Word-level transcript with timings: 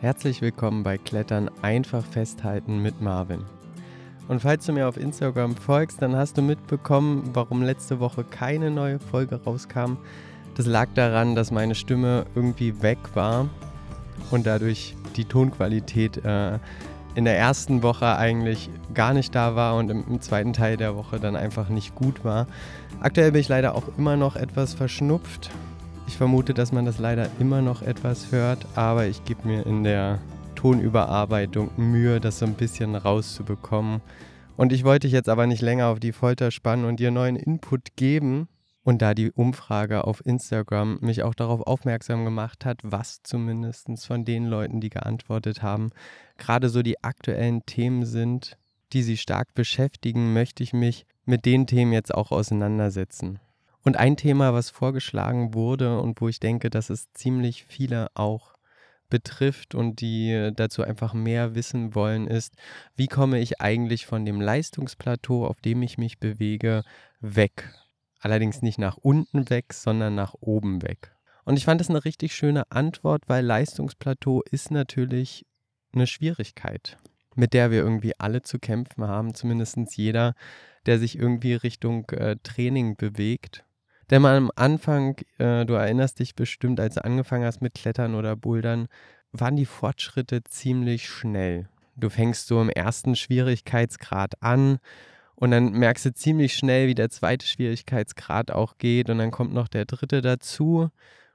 Herzlich 0.00 0.40
willkommen 0.40 0.82
bei 0.82 0.96
Klettern 0.96 1.50
einfach 1.60 2.02
festhalten 2.02 2.78
mit 2.78 3.02
Marvin. 3.02 3.44
Und 4.28 4.40
falls 4.40 4.64
du 4.64 4.72
mir 4.72 4.88
auf 4.88 4.96
Instagram 4.96 5.54
folgst, 5.54 6.00
dann 6.00 6.16
hast 6.16 6.38
du 6.38 6.42
mitbekommen, 6.42 7.28
warum 7.34 7.60
letzte 7.60 8.00
Woche 8.00 8.24
keine 8.24 8.70
neue 8.70 8.98
Folge 8.98 9.38
rauskam. 9.44 9.98
Das 10.56 10.64
lag 10.64 10.88
daran, 10.94 11.34
dass 11.34 11.50
meine 11.50 11.74
Stimme 11.74 12.24
irgendwie 12.34 12.80
weg 12.80 12.96
war 13.12 13.50
und 14.30 14.46
dadurch 14.46 14.96
die 15.16 15.26
Tonqualität 15.26 16.24
äh, 16.24 16.58
in 17.14 17.26
der 17.26 17.36
ersten 17.36 17.82
Woche 17.82 18.16
eigentlich 18.16 18.70
gar 18.94 19.12
nicht 19.12 19.34
da 19.34 19.54
war 19.54 19.76
und 19.76 19.90
im, 19.90 20.06
im, 20.08 20.22
zweiten 20.22 20.54
Teil 20.54 20.78
der 20.78 20.96
Woche 20.96 21.20
dann 21.20 21.36
einfach 21.36 21.68
nicht 21.68 21.94
gut 21.94 22.24
war. 22.24 22.46
Aktuell 23.00 23.32
bin 23.32 23.42
ich 23.42 23.48
leider 23.48 23.74
auch 23.74 23.84
immer 23.98 24.16
noch 24.16 24.36
etwas 24.36 24.72
verschnupft. 24.72 25.50
Ich 26.10 26.16
vermute, 26.16 26.54
dass 26.54 26.72
man 26.72 26.84
das 26.84 26.98
leider 26.98 27.30
immer 27.38 27.62
noch 27.62 27.82
etwas 27.82 28.32
hört, 28.32 28.66
aber 28.74 29.06
ich 29.06 29.24
gebe 29.24 29.46
mir 29.46 29.64
in 29.64 29.84
der 29.84 30.18
Tonüberarbeitung 30.56 31.70
Mühe, 31.76 32.18
das 32.18 32.40
so 32.40 32.46
ein 32.46 32.54
bisschen 32.54 32.96
rauszubekommen. 32.96 34.00
Und 34.56 34.72
ich 34.72 34.82
wollte 34.82 35.06
dich 35.06 35.12
jetzt 35.12 35.28
aber 35.28 35.46
nicht 35.46 35.62
länger 35.62 35.86
auf 35.86 36.00
die 36.00 36.10
Folter 36.10 36.50
spannen 36.50 36.84
und 36.84 36.98
dir 36.98 37.12
neuen 37.12 37.36
Input 37.36 37.94
geben, 37.94 38.48
und 38.82 39.02
da 39.02 39.14
die 39.14 39.30
Umfrage 39.30 40.02
auf 40.02 40.26
Instagram 40.26 40.98
mich 41.00 41.22
auch 41.22 41.34
darauf 41.34 41.60
aufmerksam 41.60 42.24
gemacht 42.24 42.64
hat, 42.64 42.80
was 42.82 43.22
zumindest 43.22 43.88
von 44.04 44.24
den 44.24 44.46
Leuten, 44.46 44.80
die 44.80 44.90
geantwortet 44.90 45.62
haben, 45.62 45.90
gerade 46.38 46.70
so 46.70 46.82
die 46.82 47.04
aktuellen 47.04 47.64
Themen 47.66 48.04
sind, 48.04 48.58
die 48.92 49.04
sie 49.04 49.16
stark 49.16 49.54
beschäftigen, 49.54 50.32
möchte 50.32 50.64
ich 50.64 50.72
mich 50.72 51.06
mit 51.24 51.44
den 51.44 51.68
Themen 51.68 51.92
jetzt 51.92 52.12
auch 52.12 52.32
auseinandersetzen. 52.32 53.38
Und 53.84 53.96
ein 53.96 54.16
Thema, 54.16 54.52
was 54.52 54.70
vorgeschlagen 54.70 55.54
wurde 55.54 56.00
und 56.00 56.20
wo 56.20 56.28
ich 56.28 56.40
denke, 56.40 56.68
dass 56.68 56.90
es 56.90 57.12
ziemlich 57.12 57.64
viele 57.64 58.08
auch 58.14 58.54
betrifft 59.08 59.74
und 59.74 60.00
die 60.00 60.52
dazu 60.54 60.82
einfach 60.82 61.14
mehr 61.14 61.54
wissen 61.54 61.94
wollen, 61.94 62.26
ist, 62.26 62.54
wie 62.94 63.08
komme 63.08 63.40
ich 63.40 63.60
eigentlich 63.60 64.06
von 64.06 64.24
dem 64.24 64.40
Leistungsplateau, 64.40 65.46
auf 65.46 65.60
dem 65.60 65.82
ich 65.82 65.98
mich 65.98 66.18
bewege, 66.18 66.84
weg? 67.20 67.74
Allerdings 68.20 68.62
nicht 68.62 68.78
nach 68.78 68.96
unten 68.98 69.50
weg, 69.50 69.72
sondern 69.72 70.14
nach 70.14 70.34
oben 70.40 70.82
weg. 70.82 71.16
Und 71.44 71.56
ich 71.56 71.64
fand 71.64 71.80
das 71.80 71.90
eine 71.90 72.04
richtig 72.04 72.34
schöne 72.34 72.70
Antwort, 72.70 73.24
weil 73.26 73.44
Leistungsplateau 73.44 74.42
ist 74.42 74.70
natürlich 74.70 75.46
eine 75.92 76.06
Schwierigkeit, 76.06 76.98
mit 77.34 77.54
der 77.54 77.70
wir 77.70 77.78
irgendwie 77.78 78.18
alle 78.18 78.42
zu 78.42 78.58
kämpfen 78.58 79.04
haben, 79.08 79.34
zumindest 79.34 79.78
jeder, 79.96 80.34
der 80.86 80.98
sich 80.98 81.18
irgendwie 81.18 81.54
Richtung 81.54 82.08
äh, 82.10 82.36
Training 82.42 82.96
bewegt. 82.96 83.64
Denn 84.10 84.22
man 84.22 84.36
am 84.36 84.50
Anfang, 84.56 85.16
äh, 85.38 85.64
du 85.64 85.74
erinnerst 85.74 86.18
dich 86.18 86.34
bestimmt, 86.34 86.80
als 86.80 86.96
du 86.96 87.04
angefangen 87.04 87.44
hast 87.44 87.62
mit 87.62 87.74
Klettern 87.74 88.14
oder 88.14 88.34
Bouldern, 88.34 88.88
waren 89.32 89.56
die 89.56 89.66
Fortschritte 89.66 90.42
ziemlich 90.42 91.08
schnell. 91.08 91.68
Du 91.96 92.10
fängst 92.10 92.48
so 92.48 92.60
im 92.60 92.70
ersten 92.70 93.14
Schwierigkeitsgrad 93.14 94.42
an 94.42 94.78
und 95.36 95.52
dann 95.52 95.72
merkst 95.72 96.06
du 96.06 96.12
ziemlich 96.12 96.54
schnell, 96.54 96.88
wie 96.88 96.94
der 96.94 97.10
zweite 97.10 97.46
Schwierigkeitsgrad 97.46 98.50
auch 98.50 98.78
geht. 98.78 99.08
Und 99.10 99.18
dann 99.18 99.30
kommt 99.30 99.54
noch 99.54 99.68
der 99.68 99.84
dritte 99.84 100.22
dazu. 100.22 100.90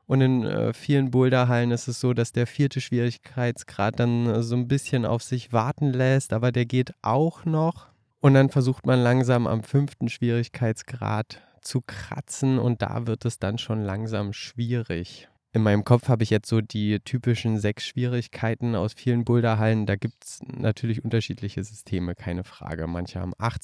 Und 0.06 0.22
in 0.22 0.44
äh, 0.44 0.74
vielen 0.74 1.12
Boulderhallen 1.12 1.72
ist 1.72 1.88
es 1.88 2.00
so, 2.00 2.14
dass 2.14 2.32
der 2.32 2.46
vierte 2.46 2.82
Schwierigkeitsgrad 2.82 4.00
dann 4.00 4.28
äh, 4.28 4.44
so 4.44 4.56
ein 4.56 4.68
bisschen 4.68 5.06
auf 5.06 5.24
sich 5.24 5.54
warten 5.54 5.92
lässt, 5.92 6.34
aber 6.34 6.52
der 6.52 6.66
geht 6.66 6.94
auch 7.02 7.46
noch. 7.46 7.88
Und 8.20 8.34
dann 8.34 8.50
versucht 8.50 8.86
man 8.86 9.00
langsam 9.00 9.48
am 9.48 9.64
fünften 9.64 10.10
Schwierigkeitsgrad 10.10 11.42
zu 11.66 11.82
kratzen 11.82 12.60
und 12.60 12.82
da 12.82 13.08
wird 13.08 13.26
es 13.26 13.40
dann 13.40 13.58
schon 13.58 13.82
langsam 13.82 14.34
schwierig 14.34 15.28
in 15.56 15.64
meinem 15.64 15.86
Kopf 15.86 16.10
habe 16.10 16.22
ich 16.22 16.32
jetzt 16.32 16.50
so 16.50 16.60
die 16.60 17.00
typischen 17.00 17.58
sechs 17.60 17.86
Schwierigkeiten 17.86 18.76
aus 18.76 18.92
vielen 18.92 19.24
Boulderhallen. 19.24 19.86
Da 19.86 19.96
gibt 19.96 20.26
es 20.26 20.42
natürlich 20.44 21.06
unterschiedliche 21.06 21.64
Systeme, 21.64 22.14
keine 22.14 22.44
Frage. 22.44 22.88
Manche 22.88 23.22
haben 23.22 23.32
acht, 23.38 23.62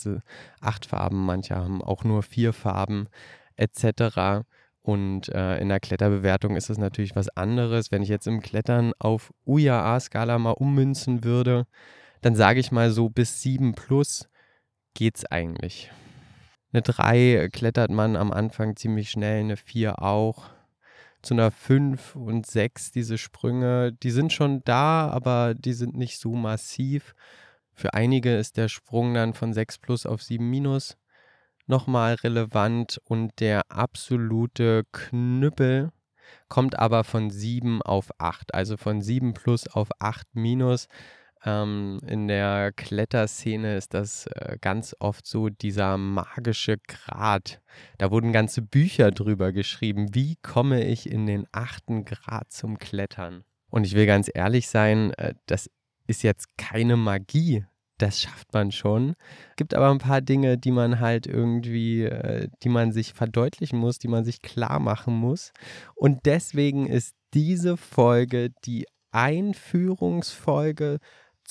acht 0.61 0.85
Farben, 0.85 1.25
manche 1.25 1.57
haben 1.57 1.81
auch 1.81 2.05
nur 2.05 2.23
vier 2.23 2.53
Farben 2.53 3.09
etc. 3.57 4.45
Und 4.81 5.27
äh, 5.27 5.57
in 5.57 5.67
der 5.67 5.81
Kletterbewertung 5.81 6.55
ist 6.55 6.69
es 6.69 6.77
natürlich 6.77 7.17
was 7.17 7.27
anderes. 7.27 7.91
Wenn 7.91 8.03
ich 8.03 8.09
jetzt 8.09 8.25
im 8.25 8.39
Klettern 8.39 8.93
auf 8.97 9.33
UJA-Skala 9.45 10.39
mal 10.39 10.51
ummünzen 10.51 11.25
würde, 11.25 11.67
dann 12.21 12.35
sage 12.35 12.61
ich 12.61 12.71
mal 12.71 12.91
so 12.91 13.09
bis 13.09 13.41
7 13.41 13.75
plus 13.75 14.29
geht 14.93 15.17
es 15.17 15.25
eigentlich. 15.25 15.91
Eine 16.73 16.81
3 16.83 17.49
klettert 17.51 17.91
man 17.91 18.15
am 18.15 18.31
Anfang 18.31 18.75
ziemlich 18.75 19.11
schnell, 19.11 19.41
eine 19.41 19.57
4 19.57 20.01
auch 20.01 20.49
zu 21.21 21.33
einer 21.33 21.51
5 21.51 22.15
und 22.15 22.47
6, 22.47 22.91
diese 22.91 23.17
Sprünge, 23.17 23.91
die 23.91 24.11
sind 24.11 24.33
schon 24.33 24.63
da, 24.63 25.09
aber 25.09 25.53
die 25.53 25.73
sind 25.73 25.95
nicht 25.95 26.19
so 26.19 26.33
massiv. 26.33 27.13
Für 27.73 27.93
einige 27.93 28.35
ist 28.37 28.57
der 28.57 28.69
Sprung 28.69 29.13
dann 29.13 29.33
von 29.33 29.53
6 29.53 29.79
plus 29.79 30.05
auf 30.05 30.23
7 30.23 30.49
minus 30.49 30.97
nochmal 31.67 32.15
relevant 32.15 32.99
und 33.05 33.39
der 33.39 33.69
absolute 33.69 34.85
Knüppel 34.91 35.91
kommt 36.47 36.79
aber 36.79 37.03
von 37.03 37.29
7 37.29 37.81
auf 37.81 38.11
8, 38.17 38.53
also 38.53 38.77
von 38.77 39.01
7 39.01 39.33
plus 39.33 39.67
auf 39.67 39.89
8 39.99 40.27
minus. 40.33 40.87
Ähm, 41.43 41.99
in 42.05 42.27
der 42.27 42.71
Kletterszene 42.71 43.75
ist 43.75 43.93
das 43.93 44.27
äh, 44.27 44.57
ganz 44.61 44.95
oft 44.99 45.25
so 45.25 45.49
dieser 45.49 45.97
magische 45.97 46.77
Grad. 46.87 47.61
Da 47.97 48.11
wurden 48.11 48.31
ganze 48.31 48.61
Bücher 48.61 49.11
drüber 49.11 49.51
geschrieben. 49.51 50.13
Wie 50.13 50.35
komme 50.43 50.85
ich 50.85 51.09
in 51.09 51.25
den 51.25 51.47
achten 51.51 52.05
Grad 52.05 52.51
zum 52.51 52.77
Klettern? 52.77 53.43
Und 53.69 53.85
ich 53.85 53.95
will 53.95 54.05
ganz 54.05 54.29
ehrlich 54.31 54.67
sein, 54.67 55.13
äh, 55.13 55.33
das 55.47 55.69
ist 56.05 56.23
jetzt 56.23 56.57
keine 56.57 56.97
Magie. 56.97 57.65
Das 57.97 58.19
schafft 58.19 58.53
man 58.53 58.71
schon. 58.71 59.15
Gibt 59.57 59.73
aber 59.73 59.89
ein 59.91 59.99
paar 59.99 60.21
Dinge, 60.21 60.57
die 60.57 60.71
man 60.71 60.99
halt 60.99 61.27
irgendwie, 61.27 62.03
äh, 62.03 62.49
die 62.63 62.69
man 62.69 62.91
sich 62.91 63.13
verdeutlichen 63.13 63.79
muss, 63.79 63.99
die 63.99 64.07
man 64.07 64.25
sich 64.25 64.41
klar 64.41 64.79
machen 64.79 65.13
muss. 65.13 65.53
Und 65.95 66.25
deswegen 66.25 66.87
ist 66.87 67.15
diese 67.33 67.77
Folge 67.77 68.49
die 68.65 68.87
Einführungsfolge 69.11 70.99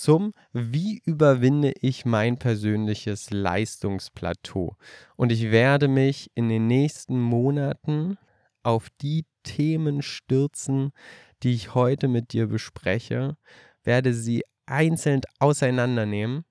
zum 0.00 0.32
Wie 0.52 1.02
überwinde 1.04 1.72
ich 1.80 2.06
mein 2.06 2.38
persönliches 2.38 3.30
Leistungsplateau. 3.30 4.76
Und 5.16 5.30
ich 5.30 5.50
werde 5.50 5.88
mich 5.88 6.30
in 6.34 6.48
den 6.48 6.66
nächsten 6.66 7.20
Monaten 7.20 8.16
auf 8.62 8.88
die 9.02 9.26
Themen 9.42 10.00
stürzen, 10.00 10.92
die 11.42 11.52
ich 11.52 11.74
heute 11.74 12.08
mit 12.08 12.32
dir 12.32 12.46
bespreche, 12.46 13.36
werde 13.84 14.14
sie 14.14 14.42
einzeln 14.66 15.20
auseinandernehmen 15.38 16.44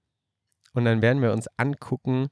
und 0.73 0.85
dann 0.85 1.01
werden 1.01 1.21
wir 1.21 1.31
uns 1.31 1.47
angucken, 1.57 2.27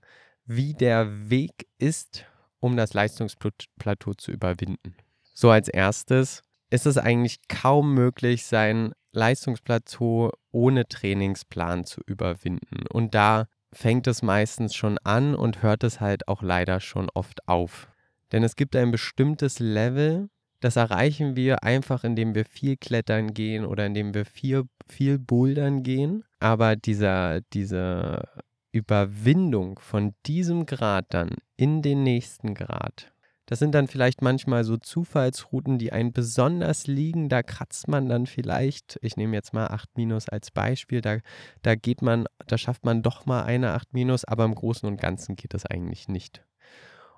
wie 0.46 0.74
der 0.74 1.30
Weg 1.30 1.68
ist, 1.80 2.26
um 2.60 2.78
das 2.78 2.94
Leistungsplateau 2.94 4.14
zu 4.14 4.32
überwinden. 4.32 4.96
So 5.34 5.50
als 5.50 5.68
erstes 5.68 6.44
ist 6.70 6.86
es 6.86 6.98
eigentlich 6.98 7.48
kaum 7.48 7.94
möglich, 7.94 8.46
sein 8.46 8.94
Leistungsplateau 9.18 10.32
ohne 10.52 10.88
Trainingsplan 10.88 11.84
zu 11.84 12.02
überwinden. 12.06 12.86
Und 12.88 13.16
da 13.16 13.48
fängt 13.74 14.08
es 14.08 14.22
meistens 14.22 14.76
schon 14.76 14.98
an 15.00 15.36
und 15.36 15.62
hört 15.62 15.84
es 15.84 16.00
halt 16.00 16.28
auch 16.28 16.42
leider 16.42 16.80
schon 16.80 17.10
oft 17.14 17.48
auf. 17.48 17.90
Denn 18.32 18.44
es 18.44 18.56
gibt 18.56 18.76
ein 18.76 18.92
bestimmtes 18.92 19.60
Level, 19.60 20.30
das 20.60 20.76
erreichen 20.76 21.36
wir 21.36 21.64
einfach, 21.64 22.04
indem 22.04 22.34
wir 22.34 22.46
viel 22.46 22.78
klettern 22.78 23.34
gehen 23.34 23.66
oder 23.66 23.86
indem 23.86 24.14
wir 24.14 24.26
viel, 24.26 24.64
viel 24.88 25.20
bouldern 25.20 25.84
gehen. 25.84 26.24
Aber 26.40 26.76
dieser, 26.76 27.42
diese 27.54 28.24
Überwindung 28.72 29.80
von 29.80 30.14
diesem 30.26 30.66
Grad 30.66 31.06
dann 31.10 31.30
in 31.58 31.82
den 31.82 32.04
nächsten 32.04 32.54
Grad, 32.54 33.12
das 33.48 33.60
sind 33.60 33.74
dann 33.74 33.88
vielleicht 33.88 34.22
manchmal 34.22 34.66
so 34.66 34.76
Zufallsrouten, 34.76 35.80
die 35.80 35.94
einen 35.94 36.12
besonders 36.12 36.86
liegen. 36.86 37.30
Da 37.30 37.44
kratzt 37.44 37.88
man 37.88 38.10
dann 38.10 38.26
vielleicht, 38.26 39.00
ich 39.02 39.16
nehme 39.16 39.36
jetzt 39.36 39.54
mal 39.54 39.68
8 39.68 39.90
Minus 39.96 40.28
als 40.28 40.52
Beispiel, 40.52 41.00
da, 41.00 41.20
da 41.62 41.76
geht 41.76 42.02
man, 42.02 42.26
da 42.46 42.58
schafft 42.58 42.84
man 42.84 43.02
doch 43.02 43.26
mal 43.26 43.44
eine 43.44 43.72
8 43.72 43.94
Minus, 43.94 44.26
aber 44.26 44.44
im 44.44 44.54
Großen 44.54 44.88
und 44.88 45.00
Ganzen 45.00 45.38
geht 45.38 45.54
das 45.54 45.66
eigentlich 45.66 46.10
nicht. 46.10 46.44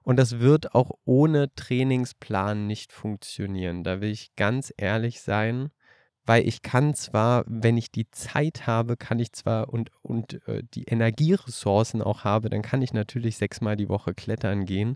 Und 0.03 0.17
das 0.17 0.39
wird 0.39 0.75
auch 0.75 0.91
ohne 1.03 1.53
Trainingsplan 1.55 2.67
nicht 2.67 2.93
funktionieren. 2.93 3.83
Da 3.83 3.99
will 3.99 4.11
ich 4.11 4.35
ganz 4.35 4.71
ehrlich 4.77 5.21
sein, 5.21 5.71
weil 6.25 6.47
ich 6.47 6.61
kann 6.61 6.93
zwar, 6.93 7.43
wenn 7.47 7.75
ich 7.75 7.91
die 7.91 8.11
Zeit 8.11 8.67
habe, 8.67 8.97
kann 8.97 9.17
ich 9.17 9.33
zwar 9.33 9.73
und, 9.73 9.89
und 10.03 10.47
äh, 10.47 10.61
die 10.75 10.83
Energieressourcen 10.83 12.03
auch 12.03 12.23
habe, 12.23 12.51
dann 12.51 12.61
kann 12.61 12.83
ich 12.83 12.93
natürlich 12.93 13.37
sechsmal 13.37 13.75
die 13.75 13.89
Woche 13.89 14.13
klettern 14.13 14.65
gehen, 14.65 14.95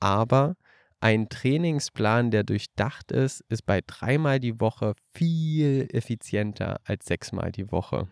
aber 0.00 0.56
ein 1.04 1.28
Trainingsplan, 1.28 2.30
der 2.30 2.44
durchdacht 2.44 3.12
ist, 3.12 3.44
ist 3.50 3.66
bei 3.66 3.82
dreimal 3.86 4.40
die 4.40 4.58
Woche 4.58 4.94
viel 5.12 5.86
effizienter 5.92 6.80
als 6.84 7.04
sechsmal 7.04 7.52
die 7.52 7.70
Woche, 7.70 8.08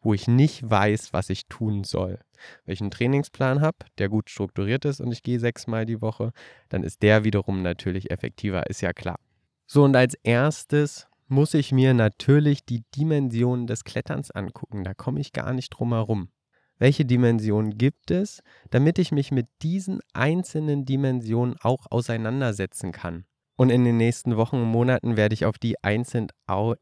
wo 0.00 0.14
ich 0.14 0.26
nicht 0.26 0.68
weiß, 0.68 1.12
was 1.12 1.28
ich 1.28 1.44
tun 1.48 1.84
soll. 1.84 2.18
Wenn 2.64 2.72
ich 2.72 2.80
einen 2.80 2.90
Trainingsplan 2.90 3.60
habe, 3.60 3.76
der 3.98 4.08
gut 4.08 4.30
strukturiert 4.30 4.86
ist 4.86 5.02
und 5.02 5.12
ich 5.12 5.22
gehe 5.22 5.38
sechsmal 5.38 5.84
die 5.84 6.00
Woche, 6.00 6.32
dann 6.70 6.84
ist 6.84 7.02
der 7.02 7.22
wiederum 7.24 7.60
natürlich 7.60 8.10
effektiver, 8.10 8.66
ist 8.70 8.80
ja 8.80 8.94
klar. 8.94 9.20
So, 9.66 9.84
und 9.84 9.94
als 9.94 10.14
erstes 10.22 11.06
muss 11.28 11.52
ich 11.52 11.70
mir 11.70 11.92
natürlich 11.92 12.64
die 12.64 12.82
Dimensionen 12.96 13.66
des 13.66 13.84
Kletterns 13.84 14.30
angucken. 14.30 14.84
Da 14.84 14.94
komme 14.94 15.20
ich 15.20 15.34
gar 15.34 15.52
nicht 15.52 15.68
drum 15.68 15.92
herum. 15.92 16.30
Welche 16.80 17.04
Dimensionen 17.04 17.76
gibt 17.76 18.10
es, 18.10 18.40
damit 18.70 18.98
ich 18.98 19.12
mich 19.12 19.30
mit 19.30 19.46
diesen 19.62 20.00
einzelnen 20.14 20.86
Dimensionen 20.86 21.56
auch 21.60 21.86
auseinandersetzen 21.90 22.90
kann? 22.90 23.26
Und 23.56 23.68
in 23.68 23.84
den 23.84 23.98
nächsten 23.98 24.38
Wochen 24.38 24.56
und 24.56 24.68
Monaten 24.68 25.18
werde 25.18 25.34
ich 25.34 25.44
auf 25.44 25.58
die 25.58 25.74
einzeln 25.84 26.28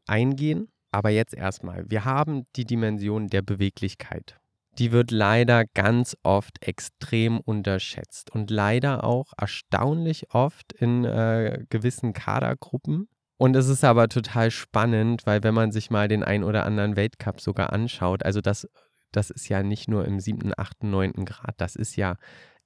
eingehen. 0.07 0.69
Aber 0.91 1.09
jetzt 1.09 1.35
erstmal, 1.35 1.83
wir 1.89 2.05
haben 2.05 2.47
die 2.55 2.63
Dimension 2.63 3.27
der 3.27 3.41
Beweglichkeit. 3.41 4.39
Die 4.77 4.93
wird 4.93 5.11
leider 5.11 5.65
ganz 5.73 6.15
oft 6.23 6.65
extrem 6.65 7.41
unterschätzt 7.41 8.31
und 8.33 8.49
leider 8.49 9.03
auch 9.03 9.33
erstaunlich 9.37 10.33
oft 10.33 10.71
in 10.71 11.03
äh, 11.03 11.65
gewissen 11.69 12.13
Kadergruppen. 12.13 13.09
Und 13.37 13.55
es 13.57 13.67
ist 13.67 13.83
aber 13.83 14.07
total 14.07 14.49
spannend, 14.51 15.25
weil 15.25 15.43
wenn 15.43 15.53
man 15.53 15.73
sich 15.73 15.89
mal 15.89 16.07
den 16.07 16.23
ein 16.23 16.45
oder 16.45 16.65
anderen 16.65 16.95
Weltcup 16.95 17.41
sogar 17.41 17.73
anschaut, 17.73 18.23
also 18.23 18.39
das, 18.39 18.67
das 19.11 19.29
ist 19.29 19.49
ja 19.49 19.63
nicht 19.63 19.87
nur 19.87 20.05
im 20.05 20.19
siebten, 20.19 20.53
achten, 20.55 20.89
neunten 20.89 21.25
Grad, 21.25 21.55
das 21.57 21.75
ist 21.75 21.95
ja 21.95 22.15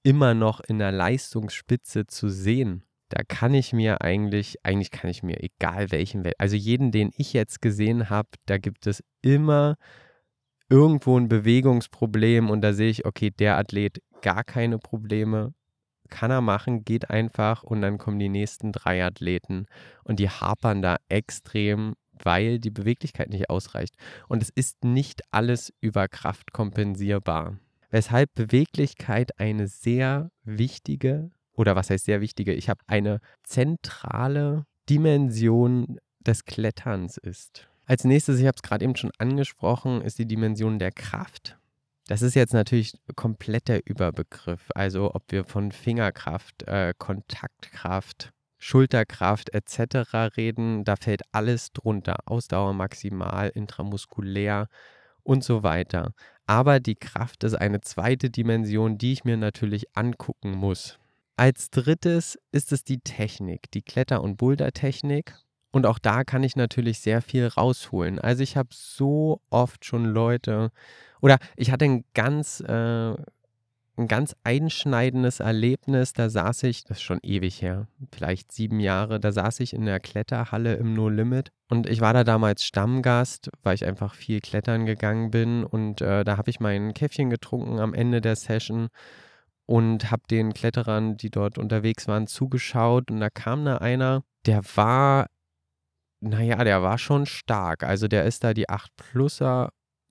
immer 0.03 0.33
noch 0.33 0.59
in 0.59 0.79
der 0.79 0.91
Leistungsspitze 0.91 2.07
zu 2.07 2.29
sehen. 2.29 2.83
Da 3.09 3.23
kann 3.27 3.53
ich 3.53 3.73
mir 3.73 4.01
eigentlich, 4.01 4.57
eigentlich 4.63 4.91
kann 4.91 5.09
ich 5.09 5.23
mir 5.23 5.41
egal 5.43 5.91
welchen, 5.91 6.23
also 6.37 6.55
jeden, 6.55 6.91
den 6.91 7.11
ich 7.15 7.33
jetzt 7.33 7.61
gesehen 7.61 8.09
habe, 8.09 8.29
da 8.45 8.57
gibt 8.57 8.87
es 8.87 9.03
immer 9.21 9.75
irgendwo 10.69 11.17
ein 11.19 11.29
Bewegungsproblem 11.29 12.49
und 12.49 12.61
da 12.61 12.73
sehe 12.73 12.89
ich, 12.89 13.05
okay, 13.05 13.29
der 13.29 13.57
Athlet 13.57 14.01
gar 14.21 14.43
keine 14.43 14.79
Probleme, 14.79 15.53
kann 16.09 16.31
er 16.31 16.41
machen, 16.41 16.83
geht 16.83 17.09
einfach 17.09 17.63
und 17.63 17.81
dann 17.81 17.97
kommen 17.97 18.19
die 18.19 18.29
nächsten 18.29 18.71
drei 18.71 19.03
Athleten 19.03 19.67
und 20.03 20.19
die 20.19 20.29
hapern 20.29 20.81
da 20.81 20.97
extrem, 21.09 21.93
weil 22.23 22.59
die 22.59 22.71
Beweglichkeit 22.71 23.29
nicht 23.29 23.49
ausreicht. 23.49 23.95
Und 24.27 24.41
es 24.41 24.49
ist 24.49 24.83
nicht 24.83 25.21
alles 25.31 25.73
über 25.81 26.07
Kraft 26.07 26.53
kompensierbar. 26.53 27.57
Weshalb 27.89 28.33
Beweglichkeit 28.33 29.39
eine 29.39 29.67
sehr 29.67 30.31
wichtige 30.43 31.29
oder 31.53 31.75
was 31.75 31.89
heißt 31.89 32.05
sehr 32.05 32.21
wichtige, 32.21 32.53
ich 32.53 32.69
habe 32.69 32.81
eine 32.87 33.19
zentrale 33.43 34.65
Dimension 34.89 35.99
des 36.19 36.45
Kletterns 36.45 37.17
ist. 37.17 37.69
Als 37.85 38.03
nächstes, 38.03 38.39
ich 38.39 38.45
habe 38.45 38.55
es 38.55 38.61
gerade 38.61 38.85
eben 38.85 38.95
schon 38.95 39.11
angesprochen, 39.17 40.01
ist 40.01 40.17
die 40.17 40.25
Dimension 40.25 40.79
der 40.79 40.91
Kraft. 40.91 41.57
Das 42.07 42.21
ist 42.21 42.35
jetzt 42.35 42.53
natürlich 42.53 42.97
komplett 43.15 43.67
der 43.67 43.85
Überbegriff. 43.85 44.69
Also 44.75 45.13
ob 45.13 45.31
wir 45.31 45.45
von 45.45 45.71
Fingerkraft, 45.71 46.63
äh, 46.63 46.93
Kontaktkraft, 46.97 48.31
Schulterkraft 48.63 49.53
etc. 49.53 50.37
reden, 50.37 50.85
da 50.85 50.95
fällt 50.95 51.23
alles 51.33 51.73
drunter. 51.73 52.15
Ausdauer 52.25 52.73
maximal, 52.73 53.49
intramuskulär 53.49 54.69
und 55.23 55.43
so 55.43 55.63
weiter. 55.63 56.13
Aber 56.45 56.79
die 56.79 56.95
Kraft 56.95 57.43
ist 57.43 57.55
eine 57.55 57.81
zweite 57.81 58.29
Dimension, 58.29 58.97
die 58.97 59.11
ich 59.11 59.25
mir 59.25 59.35
natürlich 59.35 59.97
angucken 59.97 60.51
muss. 60.51 60.97
Als 61.35 61.71
drittes 61.71 62.39
ist 62.53 62.71
es 62.71 62.85
die 62.85 62.99
Technik, 62.99 63.69
die 63.71 63.81
Kletter- 63.81 64.23
und 64.23 64.37
Boulder-Technik. 64.37 65.35
Und 65.71 65.85
auch 65.85 65.99
da 65.99 66.23
kann 66.23 66.43
ich 66.43 66.55
natürlich 66.55 66.99
sehr 66.99 67.21
viel 67.21 67.47
rausholen. 67.47 68.17
Also 68.17 68.43
ich 68.43 68.55
habe 68.55 68.69
so 68.71 69.41
oft 69.49 69.83
schon 69.83 70.05
Leute 70.05 70.71
oder 71.19 71.37
ich 71.57 71.69
hatte 71.69 71.83
ein 71.83 72.05
ganz, 72.13 72.61
äh, 72.61 73.15
ein 73.97 74.07
ganz 74.07 74.35
einschneidendes 74.43 75.39
Erlebnis. 75.39 76.13
Da 76.13 76.29
saß 76.29 76.63
ich, 76.63 76.83
das 76.83 76.97
ist 76.97 77.03
schon 77.03 77.19
ewig 77.21 77.61
her, 77.61 77.87
vielleicht 78.11 78.51
sieben 78.51 78.79
Jahre, 78.79 79.19
da 79.19 79.31
saß 79.31 79.59
ich 79.59 79.73
in 79.73 79.85
der 79.85 79.99
Kletterhalle 79.99 80.75
im 80.75 80.93
No 80.93 81.09
Limit. 81.09 81.51
Und 81.69 81.87
ich 81.87 82.01
war 82.01 82.13
da 82.13 82.23
damals 82.23 82.63
Stammgast, 82.63 83.49
weil 83.61 83.75
ich 83.75 83.85
einfach 83.85 84.15
viel 84.15 84.41
klettern 84.41 84.85
gegangen 84.85 85.31
bin. 85.31 85.63
Und 85.63 86.01
äh, 86.01 86.23
da 86.23 86.37
habe 86.37 86.49
ich 86.49 86.59
mein 86.59 86.93
Käffchen 86.93 87.29
getrunken 87.29 87.79
am 87.79 87.93
Ende 87.93 88.21
der 88.21 88.35
Session 88.35 88.89
und 89.65 90.11
habe 90.11 90.23
den 90.29 90.53
Kletterern, 90.53 91.17
die 91.17 91.29
dort 91.29 91.57
unterwegs 91.57 92.07
waren, 92.07 92.27
zugeschaut 92.27 93.09
und 93.11 93.19
da 93.19 93.29
kam 93.29 93.65
da 93.65 93.77
einer, 93.77 94.23
der 94.45 94.61
war, 94.75 95.27
naja, 96.19 96.63
der 96.63 96.81
war 96.83 96.97
schon 96.97 97.25
stark. 97.25 97.83
Also 97.83 98.07
der 98.07 98.25
ist 98.25 98.43
da 98.43 98.53
die 98.53 98.69
8 98.69 98.95
Pluser 98.95 99.69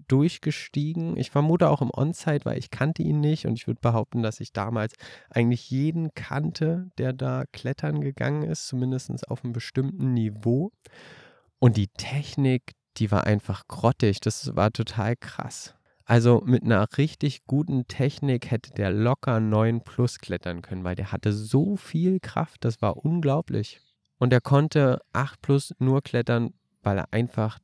durchgestiegen. 0.08 1.16
Ich 1.16 1.30
vermute 1.30 1.68
auch 1.68 1.82
im 1.82 1.90
On-Site, 1.94 2.44
weil 2.44 2.58
ich 2.58 2.70
kannte 2.70 3.02
ihn 3.02 3.20
nicht 3.20 3.46
und 3.46 3.54
ich 3.54 3.66
würde 3.66 3.80
behaupten, 3.80 4.22
dass 4.22 4.40
ich 4.40 4.52
damals 4.52 4.94
eigentlich 5.30 5.70
jeden 5.70 6.14
kannte, 6.14 6.90
der 6.98 7.12
da 7.12 7.44
klettern 7.52 8.00
gegangen 8.00 8.42
ist, 8.42 8.66
zumindest 8.66 9.28
auf 9.28 9.44
einem 9.44 9.52
bestimmten 9.52 10.14
Niveau. 10.14 10.70
Und 11.58 11.76
die 11.76 11.88
Technik, 11.88 12.72
die 12.96 13.10
war 13.10 13.24
einfach 13.24 13.68
grottig. 13.68 14.20
Das 14.20 14.56
war 14.56 14.72
total 14.72 15.16
krass. 15.16 15.74
Also 16.04 16.42
mit 16.44 16.64
einer 16.64 16.86
richtig 16.98 17.44
guten 17.46 17.86
Technik 17.86 18.50
hätte 18.50 18.72
der 18.72 18.90
locker 18.90 19.40
9 19.40 19.82
plus 19.82 20.18
klettern 20.18 20.62
können, 20.62 20.84
weil 20.84 20.96
der 20.96 21.12
hatte 21.12 21.32
so 21.32 21.76
viel 21.76 22.18
Kraft, 22.20 22.64
das 22.64 22.82
war 22.82 22.96
unglaublich. 22.96 23.80
Und 24.18 24.32
er 24.32 24.40
konnte 24.40 25.00
8 25.12 25.40
plus 25.40 25.74
nur 25.78 26.02
klettern, 26.02 26.54
weil 26.82 26.98
er 26.98 27.12
einfach 27.12 27.58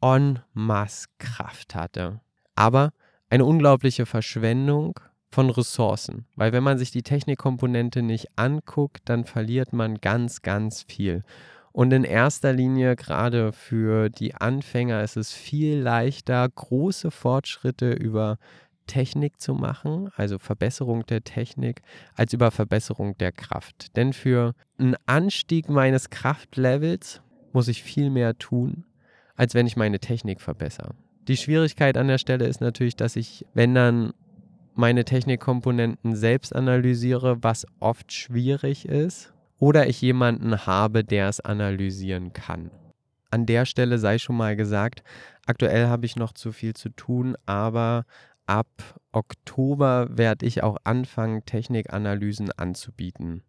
en 0.00 0.40
masse 0.52 1.06
Kraft 1.18 1.74
hatte. 1.74 2.20
Aber 2.54 2.92
eine 3.28 3.44
unglaubliche 3.44 4.06
Verschwendung 4.06 4.98
von 5.30 5.50
Ressourcen, 5.50 6.26
weil 6.36 6.52
wenn 6.52 6.62
man 6.62 6.78
sich 6.78 6.90
die 6.90 7.02
Technikkomponente 7.02 8.02
nicht 8.02 8.28
anguckt, 8.36 9.02
dann 9.06 9.24
verliert 9.24 9.72
man 9.72 10.00
ganz, 10.00 10.42
ganz 10.42 10.82
viel. 10.82 11.24
Und 11.72 11.92
in 11.92 12.04
erster 12.04 12.54
Linie, 12.54 12.96
gerade 12.96 13.52
für 13.52 14.08
die 14.08 14.34
Anfänger, 14.34 15.02
ist 15.02 15.18
es 15.18 15.34
viel 15.34 15.78
leichter, 15.78 16.48
große 16.48 17.10
Fortschritte 17.10 17.90
über 17.90 18.38
Technik 18.86 19.40
zu 19.40 19.52
machen, 19.52 20.10
also 20.16 20.38
Verbesserung 20.38 21.04
der 21.04 21.22
Technik, 21.22 21.82
als 22.14 22.32
über 22.32 22.50
Verbesserung 22.50 23.18
der 23.18 23.32
Kraft. 23.32 23.94
Denn 23.96 24.12
für 24.12 24.54
einen 24.78 24.96
Anstieg 25.04 25.68
meines 25.68 26.08
Kraftlevels 26.08 27.20
muss 27.52 27.68
ich 27.68 27.82
viel 27.82 28.08
mehr 28.08 28.38
tun, 28.38 28.84
als 29.36 29.54
wenn 29.54 29.66
ich 29.66 29.76
meine 29.76 29.98
Technik 29.98 30.40
verbessere. 30.40 30.94
Die 31.28 31.36
Schwierigkeit 31.36 31.96
an 31.96 32.08
der 32.08 32.18
Stelle 32.18 32.46
ist 32.46 32.60
natürlich, 32.60 32.96
dass 32.96 33.16
ich, 33.16 33.44
wenn 33.54 33.74
dann 33.74 34.12
meine 34.74 35.04
Technikkomponenten 35.04 36.14
selbst 36.14 36.54
analysiere, 36.54 37.42
was 37.42 37.66
oft 37.80 38.12
schwierig 38.12 38.86
ist, 38.86 39.32
oder 39.58 39.88
ich 39.88 40.00
jemanden 40.02 40.66
habe, 40.66 41.02
der 41.02 41.28
es 41.28 41.40
analysieren 41.40 42.32
kann. 42.32 42.70
An 43.30 43.46
der 43.46 43.64
Stelle 43.64 43.98
sei 43.98 44.18
schon 44.18 44.36
mal 44.36 44.54
gesagt, 44.54 45.02
aktuell 45.46 45.86
habe 45.86 46.06
ich 46.06 46.16
noch 46.16 46.32
zu 46.32 46.52
viel 46.52 46.74
zu 46.74 46.90
tun, 46.90 47.36
aber 47.46 48.04
ab 48.46 48.68
Oktober 49.12 50.08
werde 50.10 50.46
ich 50.46 50.62
auch 50.62 50.76
anfangen, 50.84 51.44
Technikanalysen 51.44 52.52
anzubieten. 52.52 53.42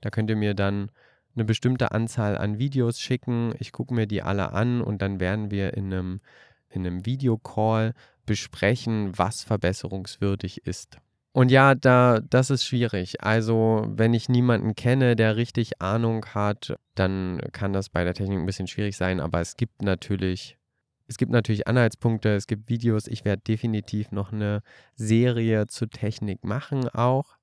Da 0.00 0.10
könnt 0.10 0.30
ihr 0.30 0.36
mir 0.36 0.54
dann 0.54 0.90
eine 1.34 1.44
bestimmte 1.44 1.92
Anzahl 1.92 2.36
an 2.36 2.58
Videos 2.58 3.00
schicken. 3.00 3.54
Ich 3.58 3.72
gucke 3.72 3.94
mir 3.94 4.06
die 4.06 4.22
alle 4.22 4.52
an 4.52 4.80
und 4.80 5.02
dann 5.02 5.20
werden 5.20 5.50
wir 5.50 5.74
in 5.74 5.92
einem, 5.92 6.20
in 6.68 6.86
einem 6.86 7.06
Videocall 7.06 7.94
besprechen, 8.26 9.16
was 9.16 9.42
verbesserungswürdig 9.42 10.66
ist. 10.66 10.98
Und 11.32 11.50
ja, 11.50 11.76
da, 11.76 12.20
das 12.20 12.50
ist 12.50 12.64
schwierig. 12.64 13.22
Also, 13.22 13.86
wenn 13.88 14.14
ich 14.14 14.28
niemanden 14.28 14.74
kenne, 14.74 15.14
der 15.14 15.36
richtig 15.36 15.80
Ahnung 15.80 16.26
hat, 16.26 16.76
dann 16.96 17.40
kann 17.52 17.72
das 17.72 17.88
bei 17.88 18.02
der 18.02 18.14
Technik 18.14 18.38
ein 18.38 18.46
bisschen 18.46 18.66
schwierig 18.66 18.96
sein. 18.96 19.20
Aber 19.20 19.40
es 19.40 19.56
gibt 19.56 19.82
natürlich, 19.82 20.58
es 21.06 21.18
gibt 21.18 21.30
natürlich 21.30 21.68
Anhaltspunkte, 21.68 22.34
es 22.34 22.48
gibt 22.48 22.68
Videos. 22.68 23.06
Ich 23.06 23.24
werde 23.24 23.42
definitiv 23.42 24.10
noch 24.10 24.32
eine 24.32 24.62
Serie 24.96 25.68
zur 25.68 25.88
Technik 25.88 26.44
machen 26.44 26.88
auch. 26.88 27.36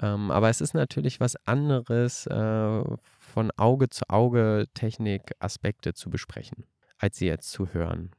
Ähm, 0.00 0.32
aber 0.32 0.50
es 0.50 0.60
ist 0.60 0.74
natürlich 0.74 1.20
was 1.20 1.36
anderes, 1.46 2.26
äh, 2.26 2.82
von 3.32 3.50
Auge 3.52 3.88
zu 3.88 4.04
Auge 4.08 4.66
Technik-Aspekte 4.74 5.94
zu 5.94 6.10
besprechen, 6.10 6.66
als 6.98 7.16
sie 7.16 7.26
jetzt 7.26 7.50
zu 7.50 7.72
hören 7.72 8.10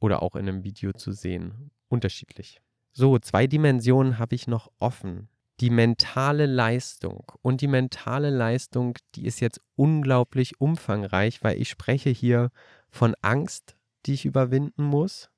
oder 0.00 0.22
auch 0.22 0.34
in 0.34 0.48
einem 0.48 0.64
Video 0.64 0.92
zu 0.92 1.12
sehen. 1.12 1.70
Unterschiedlich. 1.88 2.62
So, 2.92 3.18
zwei 3.18 3.46
Dimensionen 3.46 4.18
habe 4.18 4.34
ich 4.34 4.48
noch 4.48 4.72
offen. 4.78 5.28
Die 5.60 5.68
mentale 5.70 6.46
Leistung. 6.46 7.30
Und 7.42 7.60
die 7.60 7.68
mentale 7.68 8.30
Leistung, 8.30 8.96
die 9.14 9.26
ist 9.26 9.40
jetzt 9.40 9.60
unglaublich 9.76 10.58
umfangreich, 10.60 11.44
weil 11.44 11.60
ich 11.60 11.68
spreche 11.68 12.10
hier 12.10 12.50
von 12.90 13.14
Angst, 13.20 13.76
die 14.06 14.14
ich 14.14 14.24
überwinden 14.24 14.84
muss, 14.84 15.28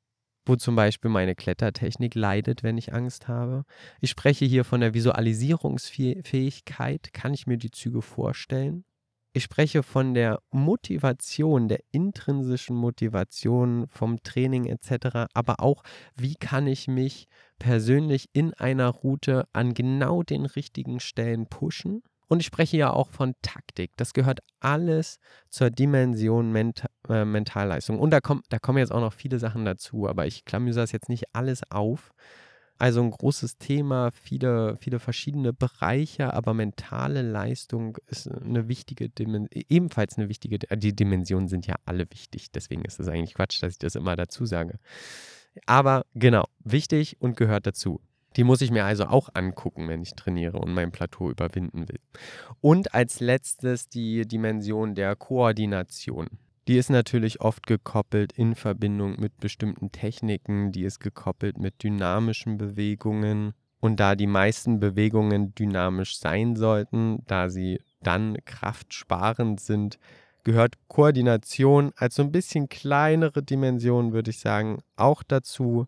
wo 0.47 0.55
zum 0.57 0.77
Beispiel 0.77 1.11
meine 1.11 1.35
Klettertechnik 1.35 2.15
leidet, 2.15 2.63
wenn 2.63 2.79
ich 2.79 2.95
Angst 2.95 3.29
habe. 3.29 3.65
Ich 4.01 4.11
spreche 4.11 4.45
hier 4.45 4.65
von 4.65 4.81
der 4.81 4.95
Visualisierungsfähigkeit. 4.95 7.13
Kann 7.13 7.35
ich 7.35 7.49
mir 7.49 7.59
die 7.59 7.73
Züge 7.73 8.01
vorstellen? 8.01 8.85
Ich 9.37 9.43
spreche 9.43 9.83
von 9.83 10.15
der 10.15 10.39
Motivation, 10.53 11.67
der 11.67 11.81
intrinsischen 11.91 12.77
Motivation 12.77 13.89
vom 13.89 14.23
Training 14.23 14.67
etc., 14.67 15.27
aber 15.35 15.59
auch, 15.59 15.83
wie 16.15 16.37
kann 16.37 16.69
ich 16.69 16.87
mich 16.87 17.27
persönlich 17.59 18.29
in 18.33 18.55
einer 18.55 18.91
Route 18.91 19.49
an 19.53 19.75
genau 19.75 20.23
den 20.23 20.47
richtigen 20.47 21.01
Stellen 21.01 21.49
pushen. 21.49 22.05
Und 22.29 22.39
ich 22.39 22.47
spreche 22.47 22.77
ja 22.77 22.93
auch 22.93 23.11
von 23.11 23.35
Taktik. 23.43 23.91
Das 23.97 24.13
gehört 24.13 24.39
alles 24.61 25.19
zur 25.51 25.71
Dimension 25.71 26.53
Ment 26.53 26.85
äh, 27.09 27.25
Mentalleistung. 27.25 27.99
Und 27.99 28.11
da, 28.11 28.21
kommt, 28.21 28.45
da 28.51 28.61
kommen 28.61 28.79
jetzt 28.79 28.93
auch 28.93 29.01
noch 29.01 29.13
viele 29.13 29.41
Sachen 29.41 29.65
dazu, 29.65 30.09
aber 30.09 30.27
ich 30.27 30.45
klamüse 30.45 30.79
das 30.79 30.93
jetzt 30.93 31.09
nicht 31.09 31.25
alles 31.35 31.69
auf. 31.73 32.13
Also 32.79 33.03
ein 33.03 33.11
großes 33.11 33.59
Thema, 33.59 34.11
viele, 34.11 34.77
viele 34.77 34.99
verschiedene 34.99 35.53
Bereiche, 35.53 36.35
aber 36.35 36.55
mentale 36.55 37.23
Leistung 37.23 37.99
ist 38.07 38.29
eine 38.29 38.69
wichtige 38.69 39.09
Dimension, 39.09 39.65
ebenfalls 39.69 40.19
eine 40.19 40.29
wichtige, 40.29 40.59
die 40.59 40.95
Dimensionen 40.95 41.49
sind 41.49 41.67
ja 41.67 41.77
alle 41.85 42.11
wichtig, 42.11 42.51
deswegen 42.51 42.85
ist 42.85 42.99
es 42.99 43.07
eigentlich 43.07 43.35
Quatsch, 43.35 43.63
dass 43.63 43.75
ich 43.75 43.79
das 43.79 43.95
immer 43.95 44.17
dazu 44.17 44.45
sage. 44.45 44.79
Aber 45.67 46.05
genau, 46.15 46.49
wichtig 46.65 47.17
und 47.21 47.37
gehört 47.37 47.67
dazu. 47.67 48.01
Die 48.37 48.43
muss 48.45 48.61
ich 48.61 48.73
mir 48.73 48.85
also 48.85 49.05
auch 49.05 49.29
angucken, 49.35 49.87
wenn 49.89 50.03
ich 50.03 50.15
trainiere 50.15 50.59
und 50.59 50.75
mein 50.75 50.91
Plateau 50.91 51.31
überwinden 51.31 51.89
will. 51.89 52.01
Und 52.61 52.93
als 52.93 53.21
letztes 53.21 53.89
die 53.89 54.27
Dimension 54.27 54.97
der 54.97 55.15
Koordination. 55.15 56.27
Die 56.67 56.79
ist 56.79 56.89
natürlich 56.89 57.41
oft 57.43 57.67
gekoppelt 57.67 58.33
in 58.33 58.55
Verbindung 58.55 59.21
mit 59.21 59.39
bestimmten 59.39 59.93
Techniken, 59.93 60.73
die 60.73 60.85
ist 60.85 60.99
gekoppelt 60.99 61.59
mit 61.59 61.83
dynamischen 61.83 62.57
Bewegungen. 62.57 63.53
Und 63.81 64.01
da 64.01 64.15
die 64.15 64.27
meisten 64.27 64.81
Bewegungen 64.81 65.55
dynamisch 65.55 66.19
sein 66.19 66.57
sollten, 66.57 67.23
da 67.27 67.51
sie 67.51 67.83
dann 68.03 68.39
kraftsparend 68.47 69.61
sind, 69.61 69.99
gehört 70.43 70.77
Koordination 70.89 71.93
als 71.97 72.15
so 72.15 72.23
ein 72.23 72.33
bisschen 72.33 72.71
kleinere 72.71 73.43
Dimension, 73.43 74.15
würde 74.15 74.31
ich 74.31 74.39
sagen, 74.39 74.79
auch 74.97 75.23
dazu, 75.23 75.87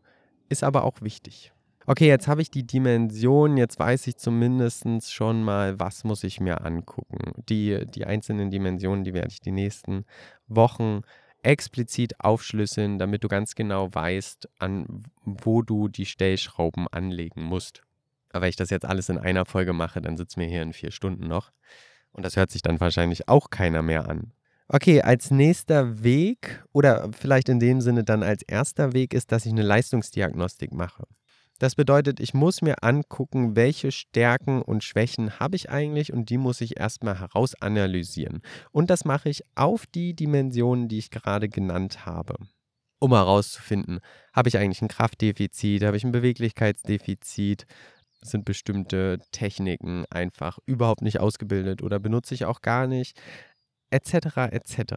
ist 0.50 0.62
aber 0.62 0.84
auch 0.84 1.00
wichtig. 1.00 1.52
Okay, 1.88 2.08
jetzt 2.08 2.26
habe 2.26 2.42
ich 2.42 2.50
die 2.50 2.66
Dimension, 2.66 3.56
jetzt 3.56 3.78
weiß 3.78 4.08
ich 4.08 4.16
zumindest 4.16 5.12
schon 5.12 5.44
mal, 5.44 5.78
was 5.78 6.02
muss 6.02 6.24
ich 6.24 6.40
mir 6.40 6.64
angucken. 6.64 7.32
Die, 7.48 7.86
die 7.86 8.04
einzelnen 8.04 8.50
Dimensionen, 8.50 9.04
die 9.04 9.14
werde 9.14 9.28
ich 9.28 9.40
die 9.40 9.52
nächsten 9.52 10.04
Wochen 10.48 11.02
explizit 11.44 12.18
aufschlüsseln, 12.18 12.98
damit 12.98 13.22
du 13.22 13.28
ganz 13.28 13.54
genau 13.54 13.94
weißt, 13.94 14.48
an 14.58 15.04
wo 15.22 15.62
du 15.62 15.86
die 15.86 16.06
Stellschrauben 16.06 16.88
anlegen 16.88 17.42
musst. 17.42 17.82
Aber 18.32 18.42
wenn 18.42 18.48
ich 18.50 18.56
das 18.56 18.70
jetzt 18.70 18.84
alles 18.84 19.08
in 19.08 19.18
einer 19.18 19.46
Folge 19.46 19.72
mache, 19.72 20.00
dann 20.00 20.16
sitzen 20.16 20.40
wir 20.40 20.48
hier 20.48 20.62
in 20.62 20.72
vier 20.72 20.90
Stunden 20.90 21.28
noch. 21.28 21.52
Und 22.10 22.24
das 22.24 22.36
hört 22.36 22.50
sich 22.50 22.62
dann 22.62 22.80
wahrscheinlich 22.80 23.28
auch 23.28 23.50
keiner 23.50 23.82
mehr 23.82 24.08
an. 24.08 24.32
Okay, 24.66 25.02
als 25.02 25.30
nächster 25.30 26.02
Weg 26.02 26.64
oder 26.72 27.10
vielleicht 27.12 27.48
in 27.48 27.60
dem 27.60 27.80
Sinne 27.80 28.02
dann 28.02 28.24
als 28.24 28.42
erster 28.42 28.92
Weg 28.92 29.14
ist, 29.14 29.30
dass 29.30 29.46
ich 29.46 29.52
eine 29.52 29.62
Leistungsdiagnostik 29.62 30.74
mache. 30.74 31.04
Das 31.58 31.74
bedeutet, 31.74 32.20
ich 32.20 32.34
muss 32.34 32.60
mir 32.60 32.82
angucken, 32.82 33.56
welche 33.56 33.90
Stärken 33.90 34.60
und 34.60 34.84
Schwächen 34.84 35.40
habe 35.40 35.56
ich 35.56 35.70
eigentlich 35.70 36.12
und 36.12 36.28
die 36.28 36.36
muss 36.36 36.60
ich 36.60 36.78
erstmal 36.78 37.18
herausanalysieren. 37.18 38.42
Und 38.72 38.90
das 38.90 39.06
mache 39.06 39.30
ich 39.30 39.42
auf 39.54 39.86
die 39.86 40.14
Dimensionen, 40.14 40.88
die 40.88 40.98
ich 40.98 41.10
gerade 41.10 41.48
genannt 41.48 42.04
habe. 42.04 42.36
Um 42.98 43.12
herauszufinden, 43.12 44.00
habe 44.34 44.48
ich 44.48 44.58
eigentlich 44.58 44.82
ein 44.82 44.88
Kraftdefizit, 44.88 45.82
habe 45.82 45.96
ich 45.96 46.04
ein 46.04 46.12
Beweglichkeitsdefizit, 46.12 47.66
sind 48.20 48.44
bestimmte 48.44 49.18
Techniken 49.32 50.04
einfach 50.10 50.58
überhaupt 50.66 51.02
nicht 51.02 51.20
ausgebildet 51.20 51.82
oder 51.82 51.98
benutze 51.98 52.34
ich 52.34 52.44
auch 52.44 52.60
gar 52.60 52.86
nicht, 52.86 53.18
etc. 53.90 54.50
etc. 54.50 54.94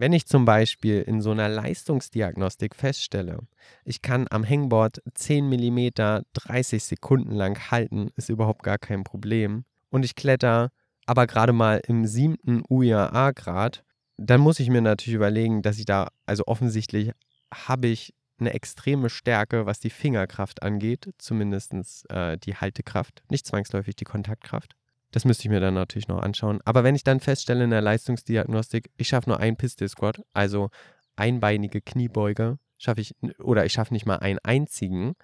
Wenn 0.00 0.14
ich 0.14 0.24
zum 0.24 0.46
Beispiel 0.46 1.02
in 1.02 1.20
so 1.20 1.30
einer 1.30 1.50
Leistungsdiagnostik 1.50 2.74
feststelle, 2.74 3.40
ich 3.84 4.00
kann 4.00 4.26
am 4.30 4.48
Hangboard 4.48 5.02
10 5.12 5.46
mm 5.46 5.90
30 6.32 6.82
Sekunden 6.82 7.32
lang 7.32 7.70
halten, 7.70 8.08
ist 8.16 8.30
überhaupt 8.30 8.62
gar 8.62 8.78
kein 8.78 9.04
Problem, 9.04 9.66
und 9.90 10.02
ich 10.02 10.14
kletter 10.14 10.70
aber 11.04 11.26
gerade 11.26 11.52
mal 11.52 11.82
im 11.86 12.06
siebten 12.06 12.62
UIA-Grad, 12.66 13.84
dann 14.16 14.40
muss 14.40 14.58
ich 14.58 14.70
mir 14.70 14.80
natürlich 14.80 15.16
überlegen, 15.16 15.60
dass 15.60 15.78
ich 15.78 15.84
da, 15.84 16.08
also 16.24 16.44
offensichtlich 16.46 17.12
habe 17.52 17.88
ich 17.88 18.14
eine 18.38 18.54
extreme 18.54 19.10
Stärke, 19.10 19.66
was 19.66 19.80
die 19.80 19.90
Fingerkraft 19.90 20.62
angeht, 20.62 21.10
zumindest 21.18 21.74
äh, 22.08 22.38
die 22.38 22.54
Haltekraft, 22.54 23.22
nicht 23.28 23.46
zwangsläufig 23.46 23.96
die 23.96 24.04
Kontaktkraft. 24.04 24.76
Das 25.10 25.24
müsste 25.24 25.44
ich 25.44 25.50
mir 25.50 25.60
dann 25.60 25.74
natürlich 25.74 26.08
noch 26.08 26.22
anschauen. 26.22 26.60
Aber 26.64 26.84
wenn 26.84 26.94
ich 26.94 27.04
dann 27.04 27.20
feststelle 27.20 27.64
in 27.64 27.70
der 27.70 27.80
Leistungsdiagnostik, 27.80 28.90
ich 28.96 29.08
schaffe 29.08 29.28
nur 29.28 29.40
einen 29.40 29.56
Pistol 29.56 29.88
Squat, 29.88 30.22
also 30.32 30.70
einbeinige 31.16 31.80
Kniebeuge, 31.80 32.58
schaffe 32.78 33.00
ich, 33.00 33.14
oder 33.38 33.64
ich 33.64 33.72
schaffe 33.72 33.92
nicht 33.92 34.06
mal 34.06 34.18
einen 34.18 34.38
einzigen, 34.42 35.14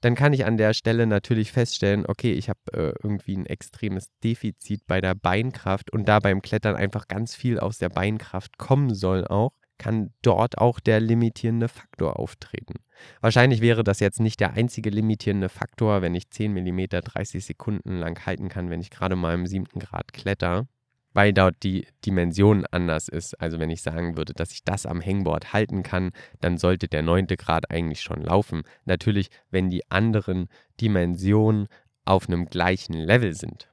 dann 0.00 0.14
kann 0.14 0.34
ich 0.34 0.44
an 0.44 0.56
der 0.56 0.74
Stelle 0.74 1.06
natürlich 1.06 1.50
feststellen, 1.50 2.04
okay, 2.06 2.32
ich 2.32 2.48
habe 2.48 2.60
äh, 2.72 2.92
irgendwie 3.02 3.36
ein 3.36 3.46
extremes 3.46 4.10
Defizit 4.22 4.86
bei 4.86 5.00
der 5.00 5.14
Beinkraft 5.14 5.90
und 5.90 6.06
da 6.06 6.20
beim 6.20 6.42
Klettern 6.42 6.76
einfach 6.76 7.08
ganz 7.08 7.34
viel 7.34 7.58
aus 7.58 7.78
der 7.78 7.88
Beinkraft 7.88 8.58
kommen 8.58 8.94
soll 8.94 9.26
auch 9.26 9.52
kann 9.78 10.12
dort 10.22 10.58
auch 10.58 10.80
der 10.80 11.00
limitierende 11.00 11.68
Faktor 11.68 12.18
auftreten. 12.18 12.74
Wahrscheinlich 13.20 13.60
wäre 13.60 13.84
das 13.84 14.00
jetzt 14.00 14.20
nicht 14.20 14.40
der 14.40 14.54
einzige 14.54 14.90
limitierende 14.90 15.48
Faktor, 15.48 16.02
wenn 16.02 16.14
ich 16.14 16.30
10 16.30 16.52
mm 16.52 16.86
30 16.88 17.44
Sekunden 17.44 17.98
lang 17.98 18.24
halten 18.24 18.48
kann, 18.48 18.70
wenn 18.70 18.80
ich 18.80 18.90
gerade 18.90 19.16
mal 19.16 19.34
im 19.34 19.46
siebten 19.46 19.80
Grad 19.80 20.12
kletter, 20.12 20.66
weil 21.12 21.32
dort 21.32 21.62
die 21.62 21.86
Dimension 22.04 22.66
anders 22.70 23.08
ist. 23.08 23.40
Also 23.40 23.58
wenn 23.58 23.70
ich 23.70 23.82
sagen 23.82 24.16
würde, 24.16 24.34
dass 24.34 24.52
ich 24.52 24.64
das 24.64 24.86
am 24.86 25.00
Hangboard 25.00 25.52
halten 25.52 25.82
kann, 25.82 26.10
dann 26.40 26.58
sollte 26.58 26.88
der 26.88 27.02
neunte 27.02 27.36
Grad 27.36 27.70
eigentlich 27.70 28.00
schon 28.00 28.22
laufen. 28.22 28.62
Natürlich, 28.84 29.30
wenn 29.50 29.70
die 29.70 29.90
anderen 29.90 30.48
Dimensionen 30.80 31.68
auf 32.04 32.28
einem 32.28 32.46
gleichen 32.46 32.94
Level 32.94 33.34
sind. 33.34 33.70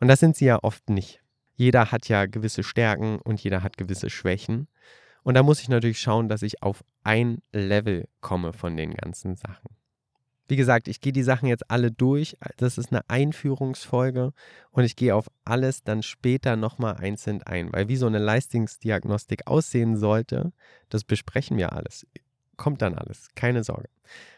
Und 0.00 0.08
das 0.08 0.20
sind 0.20 0.36
sie 0.36 0.46
ja 0.46 0.58
oft 0.62 0.88
nicht. 0.90 1.20
Jeder 1.54 1.92
hat 1.92 2.08
ja 2.08 2.24
gewisse 2.24 2.62
Stärken 2.62 3.18
und 3.18 3.42
jeder 3.44 3.62
hat 3.62 3.76
gewisse 3.76 4.08
Schwächen. 4.08 4.66
Und 5.22 5.34
da 5.34 5.42
muss 5.42 5.60
ich 5.60 5.68
natürlich 5.68 6.00
schauen, 6.00 6.28
dass 6.28 6.42
ich 6.42 6.62
auf 6.62 6.84
ein 7.02 7.42
Level 7.52 8.08
komme 8.20 8.52
von 8.52 8.76
den 8.76 8.94
ganzen 8.94 9.36
Sachen. 9.36 9.70
Wie 10.50 10.56
gesagt, 10.56 10.88
ich 10.88 11.00
gehe 11.00 11.12
die 11.12 11.22
Sachen 11.22 11.48
jetzt 11.48 11.70
alle 11.70 11.92
durch. 11.92 12.36
Das 12.56 12.76
ist 12.76 12.90
eine 12.90 13.08
Einführungsfolge 13.08 14.32
und 14.72 14.82
ich 14.82 14.96
gehe 14.96 15.14
auf 15.14 15.30
alles 15.44 15.84
dann 15.84 16.02
später 16.02 16.56
nochmal 16.56 16.96
einzeln 16.96 17.40
ein, 17.44 17.72
weil 17.72 17.86
wie 17.88 17.94
so 17.94 18.06
eine 18.06 18.18
Leistungsdiagnostik 18.18 19.46
aussehen 19.46 19.96
sollte, 19.96 20.52
das 20.88 21.04
besprechen 21.04 21.56
wir 21.56 21.72
alles. 21.72 22.04
Kommt 22.56 22.82
dann 22.82 22.96
alles, 22.96 23.28
keine 23.36 23.62
Sorge. 23.62 23.88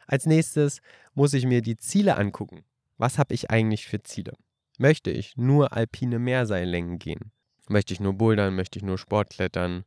Als 0.06 0.26
nächstes 0.26 0.82
muss 1.14 1.32
ich 1.32 1.46
mir 1.46 1.62
die 1.62 1.78
Ziele 1.78 2.18
angucken. 2.18 2.62
Was 2.98 3.18
habe 3.18 3.32
ich 3.32 3.50
eigentlich 3.50 3.86
für 3.86 4.02
Ziele? 4.02 4.34
Möchte 4.78 5.10
ich 5.10 5.38
nur 5.38 5.72
alpine 5.72 6.18
Meerseillängen 6.18 6.98
gehen? 6.98 7.32
Möchte 7.68 7.94
ich 7.94 8.00
nur 8.00 8.12
bouldern? 8.12 8.54
Möchte 8.54 8.78
ich 8.78 8.84
nur 8.84 8.98
Sportklettern? 8.98 9.84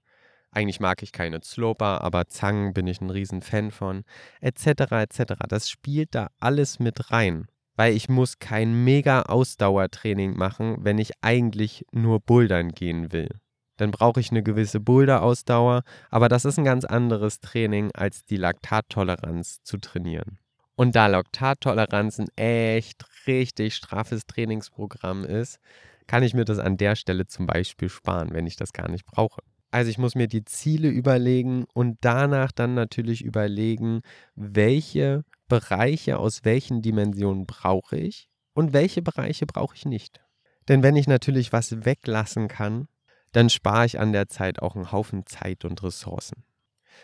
Eigentlich 0.56 0.80
mag 0.80 1.04
ich 1.04 1.12
keine 1.12 1.42
Sloper, 1.44 2.02
aber 2.02 2.28
Zangen 2.28 2.74
bin 2.74 2.88
ich 2.88 3.02
ein 3.02 3.10
Riesenfan 3.10 3.72
von, 3.72 4.06
etc. 4.40 4.90
etc. 4.92 5.34
Das 5.50 5.70
spielt 5.70 6.16
da 6.16 6.30
alles 6.40 6.80
mit 6.80 7.12
rein, 7.12 7.48
weil 7.76 7.94
ich 7.94 8.08
muss 8.08 8.40
kein 8.40 8.86
mega 8.86 9.24
Ausdauertraining 9.24 10.38
machen, 10.38 10.78
wenn 10.80 10.98
ich 10.98 11.12
eigentlich 11.22 11.86
nur 11.92 12.22
bouldern 12.22 12.70
gehen 12.72 13.12
will. 13.12 13.30
Dann 13.76 13.92
brauche 13.92 14.22
ich 14.22 14.32
eine 14.32 14.44
gewisse 14.44 14.80
Boulder-Ausdauer, 14.80 15.84
aber 16.10 16.30
das 16.30 16.46
ist 16.46 16.58
ein 16.58 16.64
ganz 16.64 16.86
anderes 16.86 17.42
Training, 17.42 17.92
als 17.94 18.24
die 18.24 18.38
Laktattoleranz 18.38 19.62
zu 19.62 19.78
trainieren. 19.78 20.40
Und 20.78 20.96
da 20.96 21.08
Laktattoleranz 21.08 22.20
ein 22.20 22.30
echt 22.38 23.06
richtig 23.28 23.76
straffes 23.76 24.26
Trainingsprogramm 24.26 25.26
ist, 25.26 25.60
kann 26.08 26.24
ich 26.24 26.34
mir 26.34 26.46
das 26.46 26.60
an 26.60 26.78
der 26.78 26.96
Stelle 26.96 27.28
zum 27.28 27.46
Beispiel 27.46 27.90
sparen, 27.90 28.30
wenn 28.32 28.48
ich 28.48 28.56
das 28.56 28.72
gar 28.72 28.90
nicht 28.90 29.06
brauche. 29.06 29.42
Also 29.72 29.90
ich 29.90 29.98
muss 29.98 30.16
mir 30.16 30.28
die 30.28 30.46
Ziele 30.46 30.90
überlegen 30.90 31.66
und 31.74 31.98
danach 32.02 32.52
dann 32.52 32.74
natürlich 32.74 33.24
überlegen, 33.24 34.02
welche 34.36 35.24
Bereiche 35.48 36.18
aus 36.18 36.46
welchen 36.46 36.82
Dimensionen 36.82 37.46
brauche 37.46 37.98
ich 37.98 38.30
und 38.54 38.74
welche 38.74 39.02
Bereiche 39.02 39.46
brauche 39.46 39.76
ich 39.76 39.86
nicht. 39.86 40.22
Denn 40.68 40.82
wenn 40.82 40.96
ich 40.96 41.08
natürlich 41.08 41.54
was 41.54 41.86
weglassen 41.86 42.48
kann, 42.48 42.88
dann 43.32 43.50
spare 43.50 43.86
ich 43.86 44.00
an 44.00 44.14
der 44.14 44.28
Zeit 44.28 44.62
auch 44.62 44.76
einen 44.76 44.92
Haufen 44.92 45.26
Zeit 45.26 45.66
und 45.66 45.84
Ressourcen. 45.84 46.46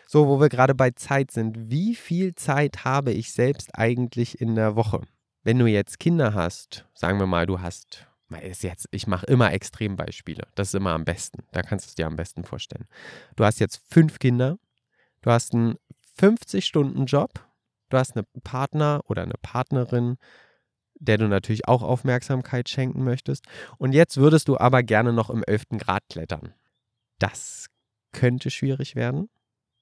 So, 0.06 0.26
wo 0.26 0.40
wir 0.40 0.48
gerade 0.48 0.74
bei 0.74 0.90
Zeit 0.90 1.30
sind, 1.30 1.70
wie 1.70 1.94
viel 1.94 2.34
Zeit 2.34 2.84
habe 2.84 3.12
ich 3.12 3.32
selbst 3.32 3.78
eigentlich 3.78 4.40
in 4.40 4.54
der 4.54 4.74
Woche? 4.74 5.02
Wenn 5.42 5.58
du 5.58 5.66
jetzt 5.66 5.98
Kinder 5.98 6.34
hast, 6.34 6.86
sagen 6.94 7.18
wir 7.18 7.26
mal, 7.26 7.46
du 7.46 7.60
hast 7.60 8.06
ist 8.40 8.62
jetzt, 8.62 8.88
ich 8.90 9.06
mache 9.06 9.26
immer 9.26 9.52
Extrembeispiele. 9.52 10.46
Das 10.54 10.68
ist 10.68 10.74
immer 10.74 10.92
am 10.92 11.04
besten. 11.04 11.44
Da 11.52 11.62
kannst 11.62 11.86
du 11.86 11.88
es 11.90 11.94
dir 11.94 12.06
am 12.06 12.16
besten 12.16 12.44
vorstellen. 12.44 12.86
Du 13.36 13.44
hast 13.44 13.60
jetzt 13.60 13.82
fünf 13.88 14.18
Kinder, 14.18 14.58
du 15.22 15.30
hast 15.30 15.54
einen 15.54 15.76
50-Stunden-Job, 16.18 17.46
du 17.90 17.98
hast 17.98 18.16
einen 18.16 18.26
Partner 18.42 19.02
oder 19.06 19.22
eine 19.22 19.34
Partnerin, 19.40 20.16
der 20.94 21.18
du 21.18 21.28
natürlich 21.28 21.66
auch 21.66 21.82
Aufmerksamkeit 21.82 22.68
schenken 22.68 23.02
möchtest. 23.04 23.44
Und 23.78 23.92
jetzt 23.92 24.16
würdest 24.16 24.48
du 24.48 24.58
aber 24.58 24.82
gerne 24.82 25.12
noch 25.12 25.30
im 25.30 25.42
11. 25.44 25.78
Grad 25.78 26.02
klettern. 26.08 26.54
Das 27.18 27.66
könnte 28.12 28.50
schwierig 28.50 28.94
werden. 28.94 29.28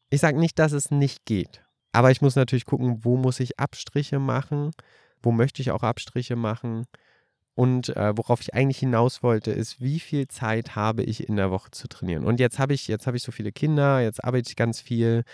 Ich 0.08 0.20
sage 0.20 0.38
nicht, 0.38 0.58
dass 0.58 0.72
es 0.72 0.90
nicht 0.90 1.24
geht. 1.24 1.62
Aber 1.92 2.10
ich 2.10 2.22
muss 2.22 2.36
natürlich 2.36 2.64
gucken, 2.64 3.04
wo 3.04 3.16
muss 3.16 3.40
ich 3.40 3.58
Abstriche 3.58 4.18
machen, 4.18 4.70
wo 5.22 5.32
möchte 5.32 5.60
ich 5.60 5.70
auch 5.70 5.82
Abstriche 5.82 6.36
machen 6.36 6.86
Und 7.54 7.94
äh, 7.96 8.16
worauf 8.16 8.40
ich 8.40 8.54
eigentlich 8.54 8.78
hinaus 8.78 9.22
wollte, 9.22 9.50
ist, 9.50 9.80
wie 9.80 10.00
viel 10.00 10.28
Zeit 10.28 10.76
habe 10.76 11.02
ich 11.02 11.28
in 11.28 11.36
der 11.36 11.50
Woche 11.50 11.70
zu 11.70 11.88
trainieren? 11.88 12.24
Und 12.24 12.40
jetzt 12.40 12.58
habe 12.58 12.72
ich, 12.72 12.88
jetzt 12.88 13.06
habe 13.06 13.16
ich 13.16 13.22
so 13.22 13.32
viele 13.32 13.52
Kinder, 13.52 14.00
jetzt 14.00 14.24
arbeite 14.24 14.48
ich 14.48 14.56
ganz 14.56 14.80
viel. 14.80 15.24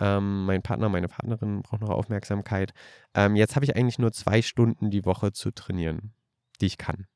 Ähm, 0.00 0.46
mein 0.46 0.62
Partner, 0.62 0.88
meine 0.88 1.08
Partnerin 1.08 1.62
braucht 1.62 1.82
noch 1.82 1.90
Aufmerksamkeit. 1.90 2.72
Ähm, 3.14 3.36
jetzt 3.36 3.56
habe 3.56 3.64
ich 3.64 3.76
eigentlich 3.76 3.98
nur 3.98 4.12
zwei 4.12 4.42
Stunden 4.42 4.90
die 4.90 5.04
Woche 5.04 5.32
zu 5.32 5.50
trainieren, 5.50 6.12
die 6.60 6.66
ich 6.66 6.78
kann. 6.78 7.06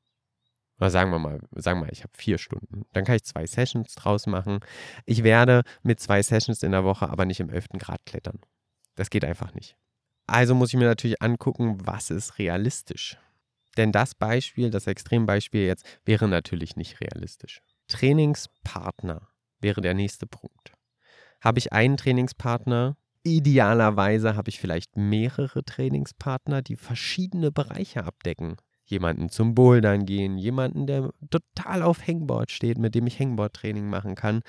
Oder 0.81 0.89
sagen 0.89 1.11
wir 1.11 1.19
mal, 1.19 1.39
sagen 1.51 1.79
wir 1.79 1.85
mal, 1.85 1.93
ich 1.93 2.03
habe 2.03 2.13
vier 2.15 2.39
Stunden. 2.39 2.85
Dann 2.93 3.03
kann 3.05 3.15
ich 3.15 3.23
zwei 3.23 3.45
Sessions 3.45 3.93
draus 3.93 4.25
machen. 4.25 4.61
Ich 5.05 5.23
werde 5.23 5.63
mit 5.83 5.99
zwei 5.99 6.23
Sessions 6.23 6.63
in 6.63 6.71
der 6.71 6.83
Woche 6.83 7.09
aber 7.09 7.25
nicht 7.25 7.39
im 7.39 7.49
11. 7.49 7.69
Grad 7.77 8.03
klettern. 8.05 8.39
Das 8.95 9.11
geht 9.11 9.23
einfach 9.23 9.53
nicht. 9.53 9.75
Also 10.25 10.55
muss 10.55 10.69
ich 10.69 10.79
mir 10.79 10.87
natürlich 10.87 11.21
angucken, 11.21 11.77
was 11.85 12.09
ist 12.09 12.39
realistisch. 12.39 13.17
Denn 13.77 13.91
das 13.91 14.15
Beispiel, 14.15 14.69
das 14.69 14.87
Extrembeispiel 14.87 15.65
jetzt, 15.65 15.85
wäre 16.05 16.27
natürlich 16.27 16.75
nicht 16.75 16.99
realistisch. 17.01 17.61
Trainingspartner 17.87 19.27
wäre 19.59 19.81
der 19.81 19.93
nächste 19.93 20.27
Punkt. 20.27 20.73
Habe 21.41 21.59
ich 21.59 21.73
einen 21.73 21.97
Trainingspartner? 21.97 22.97
Idealerweise 23.23 24.35
habe 24.35 24.49
ich 24.49 24.59
vielleicht 24.59 24.97
mehrere 24.97 25.63
Trainingspartner, 25.63 26.61
die 26.61 26.75
verschiedene 26.75 27.51
Bereiche 27.51 28.03
abdecken. 28.03 28.57
Jemanden 28.85 29.29
zum 29.29 29.55
Bouldern 29.55 30.05
gehen, 30.05 30.37
jemanden, 30.37 30.85
der 30.85 31.11
total 31.29 31.83
auf 31.83 32.05
Hangboard 32.05 32.51
steht, 32.51 32.77
mit 32.77 32.93
dem 32.93 33.07
ich 33.07 33.19
Hangboard-Training 33.19 33.87
machen 33.87 34.15
kann, 34.15 34.41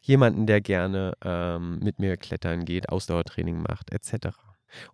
jemanden, 0.00 0.46
der 0.46 0.60
gerne 0.60 1.12
ähm, 1.22 1.80
mit 1.80 1.98
mir 1.98 2.16
klettern 2.16 2.64
geht, 2.64 2.88
Ausdauertraining 2.88 3.60
macht, 3.60 3.92
etc. 3.92 4.38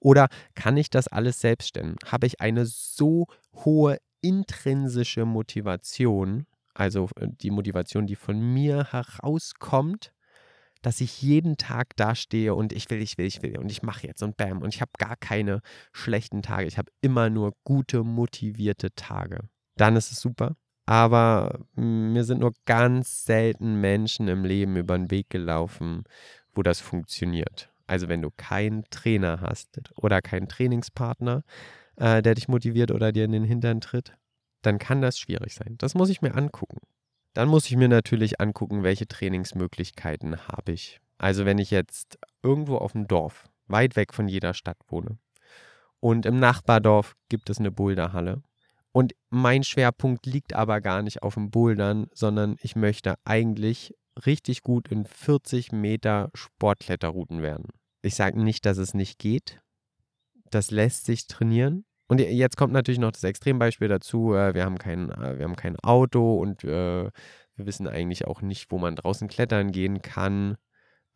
Oder 0.01 0.29
kann 0.55 0.77
ich 0.77 0.91
das 0.91 1.09
alles 1.09 1.41
selbst 1.41 1.69
stellen? 1.69 1.97
Habe 2.07 2.27
ich 2.27 2.41
eine 2.41 2.67
so 2.67 3.27
hohe 3.65 3.99
intrinsische 4.21 5.25
Motivation, 5.25 6.47
also 6.75 7.09
äh, 7.17 7.29
die 7.29 7.51
Motivation, 7.51 8.07
die 8.07 8.17
von 8.17 8.41
mir 8.41 8.93
herauskommt, 8.93 10.13
dass 10.83 11.01
ich 11.01 11.23
jeden 11.23 11.57
Tag 11.57 11.97
dastehe 11.97 12.55
und 12.55 12.73
ich 12.73 12.89
will, 12.91 13.03
ich 13.03 13.19
will, 13.19 13.27
ich 13.27 13.43
will 13.43 13.59
und 13.59 13.71
ich 13.71 13.83
mache 13.83 14.07
jetzt 14.07 14.23
und 14.23 14.37
bam 14.37 14.63
und 14.63 14.75
ich 14.75 14.81
habe 14.81 14.93
gar 14.99 15.17
keine 15.17 15.61
schlechten 15.93 16.43
Tage. 16.43 16.67
Ich 16.67 16.79
habe 16.79 16.93
immer 17.01 17.31
nur 17.31 17.55
gute, 17.65 18.05
motivierte 18.05 18.95
Tage. 18.95 19.49
Dann 19.77 19.97
ist 19.97 20.13
es 20.13 20.21
super. 20.21 20.57
Aber 20.87 21.67
hm, 21.75 22.13
mir 22.13 22.25
sind 22.25 22.41
nur 22.41 22.53
ganz 22.65 23.25
selten 23.25 23.81
Menschen 23.81 24.29
im 24.29 24.45
Leben 24.45 24.77
über 24.77 24.97
den 24.97 25.11
Weg 25.11 25.31
gelaufen, 25.31 26.05
wo 26.55 26.63
das 26.63 26.81
funktioniert. 26.81 27.73
Also 27.87 28.09
wenn 28.09 28.23
du 28.23 28.31
keinen 28.37 28.85
Trainer 28.91 29.41
hast 29.41 29.81
oder 29.97 30.23
keinen 30.23 30.49
Trainingspartner, 30.49 31.43
äh, 31.97 32.23
der 32.23 32.35
dich 32.35 32.49
motiviert 32.49 32.91
oder 32.91 33.13
dir 33.13 33.25
in 33.25 33.33
den 33.33 33.45
Hintern 33.45 33.81
tritt, 33.81 34.17
dann 34.63 34.79
kann 34.79 35.01
das 35.01 35.19
schwierig 35.19 35.55
sein. 35.55 35.77
Das 35.79 35.95
muss 35.95 36.11
ich 36.11 36.23
mir 36.23 36.35
angucken. 36.35 36.79
Dann 37.35 37.49
muss 37.49 37.67
ich 37.67 37.77
mir 37.77 37.89
natürlich 37.89 38.41
angucken, 38.41 38.83
welche 38.83 39.07
Trainingsmöglichkeiten 39.07 40.49
habe 40.49 40.73
ich. 40.73 41.01
Also 41.19 41.45
wenn 41.45 41.59
ich 41.59 41.71
jetzt 41.71 42.19
irgendwo 42.43 42.77
auf 42.77 42.93
dem 42.93 43.07
Dorf, 43.07 43.49
weit 43.67 43.97
weg 43.97 44.15
von 44.15 44.29
jeder 44.29 44.55
Stadt 44.55 44.79
wohne 44.89 45.19
und 46.01 46.27
im 46.27 46.39
Nachbardorf 46.39 47.17
gibt 47.29 47.51
es 47.51 47.59
eine 47.59 47.71
Boulderhalle 47.71 48.43
und 48.93 49.15
mein 49.29 49.63
Schwerpunkt 49.63 50.27
liegt 50.27 50.55
aber 50.55 50.81
gar 50.81 51.03
nicht 51.03 51.23
auf 51.23 51.35
dem 51.35 51.51
Bouldern, 51.51 52.07
sondern 52.13 52.57
ich 52.61 52.77
möchte 52.77 53.17
eigentlich 53.25 53.95
richtig 54.25 54.63
gut 54.63 54.89
in 54.89 55.05
40 55.05 55.73
Meter 55.73 56.31
Sportkletterrouten 56.35 57.43
werden. 57.43 57.69
Ich 58.03 58.15
sage 58.15 58.41
nicht, 58.41 58.65
dass 58.67 58.79
es 58.79 58.95
nicht 58.95 59.19
geht. 59.19 59.61
Das 60.51 60.71
lässt 60.71 61.07
sich 61.07 61.27
trainieren. 61.27 61.85
Und 62.09 62.21
jetzt 62.21 62.57
kommt 62.57 62.73
natürlich 62.73 63.01
noch 63.01 63.11
das 63.11 63.25
Extrembeispiel 63.25 63.89
dazu. 63.89 64.33
Äh, 64.35 64.55
wir 64.55 64.65
haben 64.65 64.79
kein, 64.79 65.11
äh, 65.11 65.39
wir 65.39 65.45
haben 65.45 65.57
kein 65.57 65.77
Auto 65.81 66.39
und 66.39 66.63
äh, 66.63 67.11
wir 67.57 67.67
wissen 67.67 67.89
eigentlich 67.89 68.27
auch 68.27 68.43
nicht, 68.43 68.71
wo 68.71 68.79
man 68.79 68.95
draußen 68.95 69.29
klettern 69.29 69.73
gehen 69.73 70.03
kann 70.03 70.57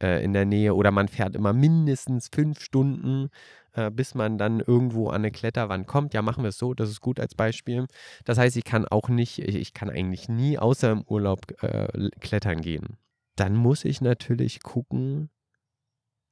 in 0.00 0.32
der 0.32 0.44
Nähe. 0.44 0.74
Oder 0.74 0.90
man 0.90 1.08
fährt 1.08 1.34
immer 1.34 1.52
mindestens 1.52 2.28
fünf 2.32 2.60
Stunden 2.60 3.30
äh, 3.72 3.90
bis 3.90 4.14
man 4.14 4.38
dann 4.38 4.60
irgendwo 4.60 5.08
an 5.08 5.16
eine 5.16 5.30
Kletterwand 5.30 5.86
kommt. 5.86 6.14
Ja, 6.14 6.22
machen 6.22 6.42
wir 6.42 6.48
es 6.48 6.58
so, 6.58 6.74
das 6.74 6.90
ist 6.90 7.00
gut 7.00 7.20
als 7.20 7.34
Beispiel. 7.34 7.86
Das 8.24 8.38
heißt, 8.38 8.56
ich 8.56 8.64
kann 8.64 8.86
auch 8.86 9.08
nicht, 9.08 9.38
ich 9.38 9.74
kann 9.74 9.90
eigentlich 9.90 10.28
nie 10.28 10.58
außer 10.58 10.90
im 10.90 11.02
Urlaub 11.02 11.62
äh, 11.62 12.10
klettern 12.20 12.62
gehen. 12.62 12.96
Dann 13.36 13.54
muss 13.54 13.84
ich 13.84 14.00
natürlich 14.00 14.62
gucken, 14.62 15.30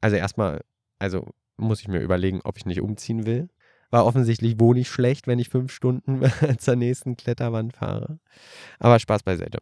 also 0.00 0.16
erstmal, 0.16 0.62
also 0.98 1.26
muss 1.56 1.80
ich 1.80 1.88
mir 1.88 2.00
überlegen, 2.00 2.40
ob 2.44 2.56
ich 2.56 2.66
nicht 2.66 2.80
umziehen 2.80 3.26
will. 3.26 3.48
Weil 3.90 4.02
offensichtlich 4.02 4.60
wohne 4.60 4.80
ich 4.80 4.88
schlecht, 4.88 5.26
wenn 5.26 5.38
ich 5.38 5.48
fünf 5.48 5.72
Stunden 5.72 6.22
zur 6.58 6.76
nächsten 6.76 7.16
Kletterwand 7.16 7.74
fahre. 7.74 8.18
Aber 8.78 8.98
Spaß 8.98 9.22
beiseite. 9.22 9.58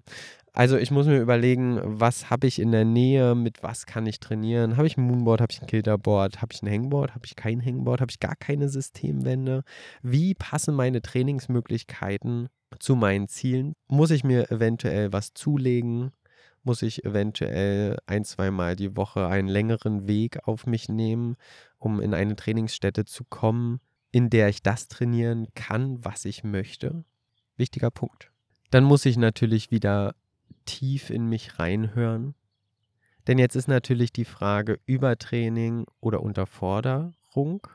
Also 0.56 0.78
ich 0.78 0.90
muss 0.90 1.06
mir 1.06 1.20
überlegen, 1.20 1.78
was 1.82 2.30
habe 2.30 2.46
ich 2.46 2.58
in 2.58 2.72
der 2.72 2.86
Nähe, 2.86 3.34
mit 3.34 3.62
was 3.62 3.84
kann 3.84 4.06
ich 4.06 4.20
trainieren? 4.20 4.78
Habe 4.78 4.86
ich 4.86 4.96
ein 4.96 5.04
Moonboard, 5.04 5.42
habe 5.42 5.52
ich 5.52 5.60
ein 5.60 5.66
Kilterboard, 5.66 6.40
habe 6.40 6.54
ich 6.54 6.62
ein 6.62 6.70
Hangboard, 6.70 7.14
habe 7.14 7.26
ich 7.26 7.36
kein 7.36 7.62
Hangboard, 7.62 8.00
habe 8.00 8.10
ich 8.10 8.20
gar 8.20 8.36
keine 8.36 8.70
Systemwände? 8.70 9.64
Wie 10.02 10.32
passen 10.32 10.74
meine 10.74 11.02
Trainingsmöglichkeiten 11.02 12.48
zu 12.78 12.96
meinen 12.96 13.28
Zielen? 13.28 13.74
Muss 13.86 14.10
ich 14.10 14.24
mir 14.24 14.50
eventuell 14.50 15.12
was 15.12 15.34
zulegen? 15.34 16.12
Muss 16.64 16.80
ich 16.80 17.04
eventuell 17.04 17.98
ein, 18.06 18.24
zweimal 18.24 18.76
die 18.76 18.96
Woche 18.96 19.26
einen 19.26 19.48
längeren 19.48 20.08
Weg 20.08 20.48
auf 20.48 20.64
mich 20.64 20.88
nehmen, 20.88 21.36
um 21.78 22.00
in 22.00 22.14
eine 22.14 22.34
Trainingsstätte 22.34 23.04
zu 23.04 23.24
kommen, 23.28 23.78
in 24.16 24.30
der 24.30 24.48
ich 24.48 24.62
das 24.62 24.88
trainieren 24.88 25.48
kann, 25.54 26.02
was 26.02 26.24
ich 26.24 26.42
möchte? 26.42 27.04
Wichtiger 27.58 27.90
Punkt. 27.90 28.32
Dann 28.70 28.82
muss 28.82 29.04
ich 29.04 29.18
natürlich 29.18 29.70
wieder 29.70 30.14
tief 30.64 31.10
in 31.10 31.28
mich 31.28 31.58
reinhören? 31.58 32.34
Denn 33.26 33.36
jetzt 33.36 33.56
ist 33.56 33.68
natürlich 33.68 34.14
die 34.14 34.24
Frage 34.24 34.80
Übertraining 34.86 35.84
oder 36.00 36.22
Unterforderung. 36.22 37.66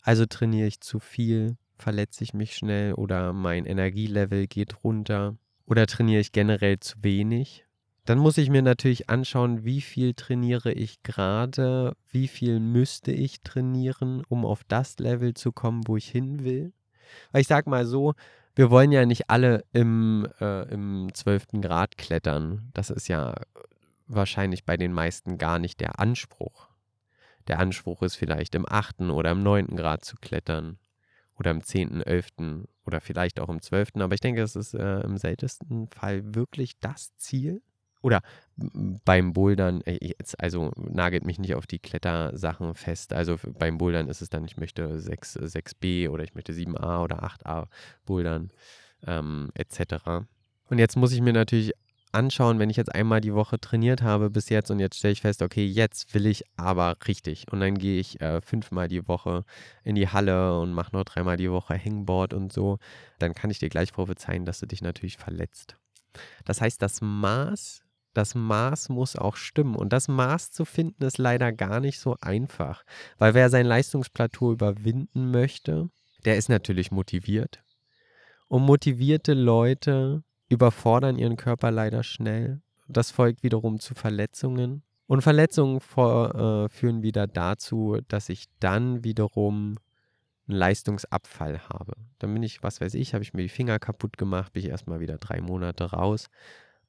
Also 0.00 0.24
trainiere 0.24 0.66
ich 0.66 0.80
zu 0.80 0.98
viel, 0.98 1.58
verletze 1.76 2.24
ich 2.24 2.32
mich 2.32 2.56
schnell 2.56 2.94
oder 2.94 3.34
mein 3.34 3.66
Energielevel 3.66 4.46
geht 4.46 4.82
runter 4.82 5.36
oder 5.66 5.86
trainiere 5.86 6.22
ich 6.22 6.32
generell 6.32 6.80
zu 6.80 7.04
wenig. 7.04 7.66
Dann 8.04 8.18
muss 8.18 8.36
ich 8.36 8.50
mir 8.50 8.62
natürlich 8.62 9.08
anschauen, 9.10 9.64
wie 9.64 9.80
viel 9.80 10.14
trainiere 10.14 10.72
ich 10.72 11.02
gerade, 11.04 11.96
wie 12.10 12.26
viel 12.26 12.58
müsste 12.58 13.12
ich 13.12 13.42
trainieren, 13.42 14.24
um 14.28 14.44
auf 14.44 14.64
das 14.64 14.98
Level 14.98 15.34
zu 15.34 15.52
kommen, 15.52 15.86
wo 15.86 15.96
ich 15.96 16.08
hin 16.08 16.42
will. 16.42 16.72
Weil 17.30 17.42
ich 17.42 17.46
sage 17.46 17.70
mal 17.70 17.86
so, 17.86 18.14
wir 18.54 18.70
wollen 18.70 18.92
ja 18.92 19.06
nicht 19.06 19.30
alle 19.30 19.64
im, 19.72 20.26
äh, 20.40 20.68
im 20.72 21.10
12. 21.14 21.60
Grad 21.60 21.96
klettern. 21.96 22.70
Das 22.74 22.90
ist 22.90 23.08
ja 23.08 23.34
wahrscheinlich 24.08 24.64
bei 24.64 24.76
den 24.76 24.92
meisten 24.92 25.38
gar 25.38 25.58
nicht 25.58 25.80
der 25.80 26.00
Anspruch. 26.00 26.68
Der 27.48 27.60
Anspruch 27.60 28.02
ist 28.02 28.16
vielleicht 28.16 28.54
im 28.54 28.66
8. 28.68 29.02
oder 29.10 29.30
im 29.30 29.42
9. 29.42 29.76
Grad 29.76 30.04
zu 30.04 30.16
klettern. 30.16 30.78
Oder 31.38 31.50
im 31.50 31.62
10., 31.62 32.02
11. 32.02 32.66
oder 32.84 33.00
vielleicht 33.00 33.40
auch 33.40 33.48
im 33.48 33.62
12. 33.62 33.90
Aber 33.96 34.14
ich 34.14 34.20
denke, 34.20 34.42
es 34.42 34.54
ist 34.54 34.74
äh, 34.74 35.00
im 35.00 35.16
seltensten 35.16 35.88
Fall 35.88 36.34
wirklich 36.34 36.78
das 36.78 37.16
Ziel. 37.16 37.62
Oder 38.02 38.20
beim 38.56 39.32
Bouldern, 39.32 39.80
äh, 39.82 40.12
also 40.38 40.72
nagelt 40.76 41.24
mich 41.24 41.38
nicht 41.38 41.54
auf 41.54 41.66
die 41.66 41.78
Klettersachen 41.78 42.74
fest. 42.74 43.12
Also 43.12 43.38
beim 43.58 43.78
Bouldern 43.78 44.08
ist 44.08 44.20
es 44.20 44.28
dann, 44.28 44.44
ich 44.44 44.56
möchte 44.56 45.00
6, 45.00 45.38
6b 45.38 46.08
oder 46.10 46.24
ich 46.24 46.34
möchte 46.34 46.52
7a 46.52 47.02
oder 47.02 47.22
8a 47.22 47.66
bouldern, 48.04 48.50
ähm, 49.06 49.50
etc. 49.54 50.26
Und 50.68 50.78
jetzt 50.78 50.96
muss 50.96 51.12
ich 51.12 51.20
mir 51.20 51.32
natürlich 51.32 51.72
anschauen, 52.12 52.58
wenn 52.58 52.70
ich 52.70 52.76
jetzt 52.76 52.94
einmal 52.94 53.20
die 53.20 53.34
Woche 53.34 53.58
trainiert 53.58 54.02
habe 54.02 54.30
bis 54.30 54.50
jetzt 54.50 54.70
und 54.70 54.80
jetzt 54.80 54.98
stelle 54.98 55.12
ich 55.12 55.22
fest, 55.22 55.42
okay, 55.42 55.64
jetzt 55.64 56.12
will 56.14 56.26
ich 56.26 56.44
aber 56.56 56.96
richtig. 57.08 57.46
Und 57.50 57.60
dann 57.60 57.78
gehe 57.78 57.98
ich 57.98 58.20
äh, 58.20 58.40
fünfmal 58.42 58.88
die 58.88 59.08
Woche 59.08 59.44
in 59.82 59.94
die 59.94 60.08
Halle 60.08 60.58
und 60.58 60.72
mache 60.72 60.94
noch 60.94 61.04
dreimal 61.04 61.36
die 61.36 61.50
Woche 61.50 61.74
Hangboard 61.74 62.34
und 62.34 62.52
so, 62.52 62.78
dann 63.18 63.34
kann 63.34 63.50
ich 63.50 63.58
dir 63.58 63.70
gleich 63.70 63.92
prophezeien, 63.92 64.44
dass 64.44 64.60
du 64.60 64.66
dich 64.66 64.82
natürlich 64.82 65.16
verletzt. 65.16 65.76
Das 66.44 66.60
heißt, 66.60 66.82
das 66.82 67.00
Maß 67.00 67.82
das 68.14 68.34
Maß 68.34 68.88
muss 68.88 69.16
auch 69.16 69.36
stimmen. 69.36 69.74
Und 69.74 69.92
das 69.92 70.08
Maß 70.08 70.50
zu 70.50 70.64
finden 70.64 71.04
ist 71.04 71.18
leider 71.18 71.52
gar 71.52 71.80
nicht 71.80 71.98
so 71.98 72.16
einfach. 72.20 72.84
Weil 73.18 73.34
wer 73.34 73.50
sein 73.50 73.66
Leistungsplateau 73.66 74.52
überwinden 74.52 75.30
möchte, 75.30 75.88
der 76.24 76.36
ist 76.36 76.48
natürlich 76.48 76.90
motiviert. 76.90 77.62
Und 78.48 78.62
motivierte 78.62 79.34
Leute 79.34 80.22
überfordern 80.48 81.18
ihren 81.18 81.36
Körper 81.36 81.70
leider 81.70 82.02
schnell. 82.02 82.60
Das 82.88 83.10
folgt 83.10 83.42
wiederum 83.42 83.80
zu 83.80 83.94
Verletzungen. 83.94 84.82
Und 85.06 85.22
Verletzungen 85.22 85.80
vor, 85.80 86.34
äh, 86.34 86.68
führen 86.68 87.02
wieder 87.02 87.26
dazu, 87.26 87.98
dass 88.08 88.28
ich 88.28 88.46
dann 88.60 89.04
wiederum 89.04 89.78
einen 90.48 90.58
Leistungsabfall 90.58 91.68
habe. 91.68 91.94
Dann 92.18 92.32
bin 92.32 92.42
ich, 92.42 92.62
was 92.62 92.80
weiß 92.80 92.94
ich, 92.94 93.14
habe 93.14 93.24
ich 93.24 93.34
mir 93.34 93.42
die 93.42 93.48
Finger 93.48 93.78
kaputt 93.78 94.18
gemacht, 94.18 94.52
bin 94.52 94.62
ich 94.62 94.70
erstmal 94.70 95.00
wieder 95.00 95.18
drei 95.18 95.40
Monate 95.40 95.84
raus. 95.92 96.28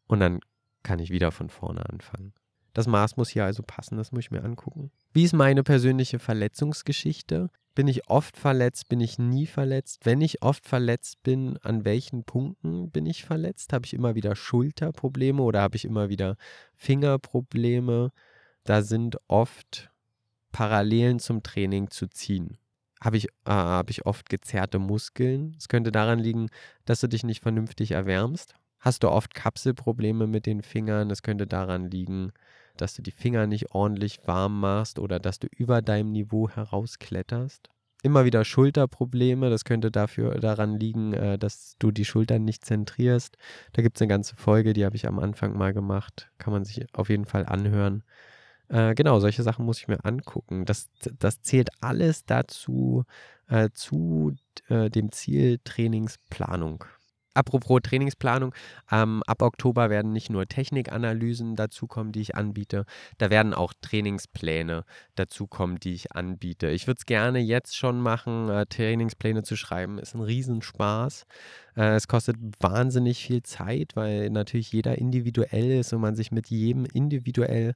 Und 0.07 0.19
dann 0.19 0.39
kann 0.83 0.99
ich 0.99 1.09
wieder 1.09 1.31
von 1.31 1.49
vorne 1.49 1.87
anfangen. 1.89 2.33
Das 2.73 2.87
Maß 2.87 3.17
muss 3.17 3.29
hier 3.29 3.45
also 3.45 3.63
passen, 3.63 3.97
das 3.97 4.11
muss 4.11 4.25
ich 4.25 4.31
mir 4.31 4.43
angucken. 4.43 4.91
Wie 5.13 5.23
ist 5.23 5.33
meine 5.33 5.63
persönliche 5.63 6.19
Verletzungsgeschichte? 6.19 7.49
Bin 7.75 7.87
ich 7.87 8.09
oft 8.09 8.37
verletzt? 8.37 8.89
Bin 8.89 8.99
ich 8.99 9.17
nie 9.17 9.47
verletzt? 9.47 10.05
Wenn 10.05 10.21
ich 10.21 10.43
oft 10.43 10.65
verletzt 10.65 11.23
bin, 11.23 11.57
an 11.63 11.85
welchen 11.85 12.23
Punkten 12.23 12.91
bin 12.91 13.05
ich 13.05 13.25
verletzt? 13.25 13.73
Habe 13.73 13.85
ich 13.85 13.93
immer 13.93 14.15
wieder 14.15 14.35
Schulterprobleme 14.35 15.41
oder 15.41 15.61
habe 15.61 15.75
ich 15.75 15.85
immer 15.85 16.09
wieder 16.09 16.35
Fingerprobleme? 16.75 18.11
Da 18.63 18.81
sind 18.81 19.17
oft 19.27 19.91
Parallelen 20.51 21.19
zum 21.19 21.41
Training 21.41 21.89
zu 21.89 22.07
ziehen. 22.07 22.57
Habe 23.01 23.17
ich, 23.17 23.25
äh, 23.25 23.51
habe 23.51 23.91
ich 23.91 24.05
oft 24.05 24.29
gezerrte 24.29 24.79
Muskeln? 24.79 25.55
Es 25.57 25.67
könnte 25.67 25.91
daran 25.91 26.19
liegen, 26.19 26.49
dass 26.85 27.01
du 27.01 27.07
dich 27.07 27.23
nicht 27.23 27.41
vernünftig 27.41 27.91
erwärmst. 27.91 28.55
Hast 28.83 29.03
du 29.03 29.09
oft 29.09 29.33
Kapselprobleme 29.33 30.27
mit 30.27 30.45
den 30.45 30.61
Fingern? 30.61 31.09
Es 31.09 31.23
könnte 31.23 31.47
daran 31.47 31.89
liegen, 31.89 32.33
dass 32.75 32.93
du 32.93 33.01
die 33.01 33.11
Finger 33.11 33.47
nicht 33.47 33.71
ordentlich 33.71 34.19
warm 34.25 34.59
machst 34.59 34.99
oder 34.99 35.21
dass 35.21 35.39
du 35.39 35.47
über 35.55 35.81
deinem 35.81 36.11
Niveau 36.11 36.49
herauskletterst. 36.49 37.69
Immer 38.01 38.25
wieder 38.25 38.43
Schulterprobleme, 38.43 39.49
das 39.49 39.63
könnte 39.63 39.89
dafür 39.89 40.37
daran 40.37 40.77
liegen, 40.77 41.13
äh, 41.13 41.37
dass 41.37 41.77
du 41.79 41.91
die 41.91 42.03
Schultern 42.03 42.43
nicht 42.43 42.65
zentrierst. 42.65 43.37
Da 43.71 43.81
gibt 43.81 43.95
es 43.95 44.01
eine 44.01 44.09
ganze 44.09 44.35
Folge, 44.35 44.73
die 44.73 44.83
habe 44.83 44.97
ich 44.97 45.07
am 45.07 45.17
Anfang 45.17 45.57
mal 45.57 45.73
gemacht. 45.73 46.29
Kann 46.37 46.51
man 46.51 46.65
sich 46.65 46.85
auf 46.93 47.07
jeden 47.07 47.25
Fall 47.25 47.45
anhören. 47.45 48.03
Äh, 48.67 48.95
genau, 48.95 49.21
solche 49.21 49.43
Sachen 49.43 49.63
muss 49.63 49.77
ich 49.77 49.87
mir 49.87 50.03
angucken. 50.03 50.65
Das, 50.65 50.89
das 51.19 51.41
zählt 51.41 51.69
alles 51.79 52.25
dazu, 52.25 53.05
äh, 53.47 53.69
zu 53.73 54.35
äh, 54.67 54.89
dem 54.89 55.13
Ziel 55.13 55.61
Trainingsplanung. 55.63 56.83
Apropos 57.33 57.81
Trainingsplanung, 57.81 58.53
ähm, 58.91 59.23
ab 59.25 59.41
Oktober 59.41 59.89
werden 59.89 60.13
nicht 60.13 60.29
nur 60.29 60.47
Technikanalysen 60.47 61.55
dazukommen, 61.55 62.11
die 62.11 62.21
ich 62.21 62.35
anbiete, 62.35 62.85
da 63.17 63.29
werden 63.29 63.53
auch 63.53 63.73
Trainingspläne 63.81 64.83
dazukommen, 65.15 65.79
die 65.79 65.93
ich 65.93 66.11
anbiete. 66.13 66.69
Ich 66.69 66.87
würde 66.87 66.99
es 66.99 67.05
gerne 67.05 67.39
jetzt 67.39 67.75
schon 67.75 68.01
machen, 68.01 68.49
äh, 68.49 68.65
Trainingspläne 68.65 69.43
zu 69.43 69.55
schreiben, 69.55 69.97
ist 69.99 70.15
ein 70.15 70.21
Riesenspaß. 70.21 71.25
Äh, 71.75 71.95
es 71.95 72.07
kostet 72.07 72.37
wahnsinnig 72.59 73.25
viel 73.25 73.43
Zeit, 73.43 73.95
weil 73.95 74.29
natürlich 74.29 74.71
jeder 74.71 74.97
individuell 74.97 75.79
ist 75.79 75.93
und 75.93 76.01
man 76.01 76.15
sich 76.15 76.31
mit 76.31 76.47
jedem 76.47 76.85
individuell 76.85 77.75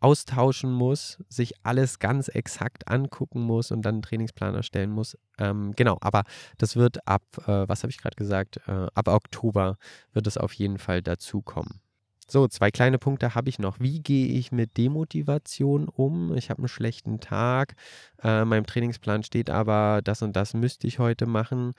austauschen 0.00 0.72
muss, 0.72 1.18
sich 1.28 1.54
alles 1.62 1.98
ganz 1.98 2.28
exakt 2.28 2.88
angucken 2.88 3.40
muss 3.40 3.70
und 3.70 3.82
dann 3.82 3.96
einen 3.96 4.02
Trainingsplan 4.02 4.54
erstellen 4.54 4.90
muss. 4.90 5.16
Ähm, 5.38 5.72
genau, 5.76 5.98
aber 6.00 6.24
das 6.58 6.76
wird 6.76 7.06
ab, 7.06 7.22
äh, 7.46 7.68
was 7.68 7.82
habe 7.82 7.90
ich 7.90 7.98
gerade 7.98 8.16
gesagt, 8.16 8.60
äh, 8.66 8.86
ab 8.94 9.08
Oktober 9.08 9.78
wird 10.12 10.26
es 10.26 10.36
auf 10.38 10.52
jeden 10.52 10.78
Fall 10.78 11.02
dazukommen. 11.02 11.80
So, 12.28 12.48
zwei 12.48 12.72
kleine 12.72 12.98
Punkte 12.98 13.36
habe 13.36 13.48
ich 13.48 13.60
noch. 13.60 13.78
Wie 13.78 14.00
gehe 14.00 14.26
ich 14.26 14.50
mit 14.50 14.76
Demotivation 14.76 15.88
um? 15.88 16.34
Ich 16.34 16.50
habe 16.50 16.58
einen 16.58 16.68
schlechten 16.68 17.20
Tag. 17.20 17.76
Äh, 18.20 18.44
meinem 18.44 18.66
Trainingsplan 18.66 19.22
steht 19.22 19.48
aber, 19.48 20.00
das 20.02 20.22
und 20.22 20.34
das 20.34 20.52
müsste 20.52 20.88
ich 20.88 20.98
heute 20.98 21.26
machen. 21.26 21.74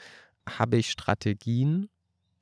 Habe 0.47 0.77
ich 0.77 0.89
Strategien? 0.89 1.89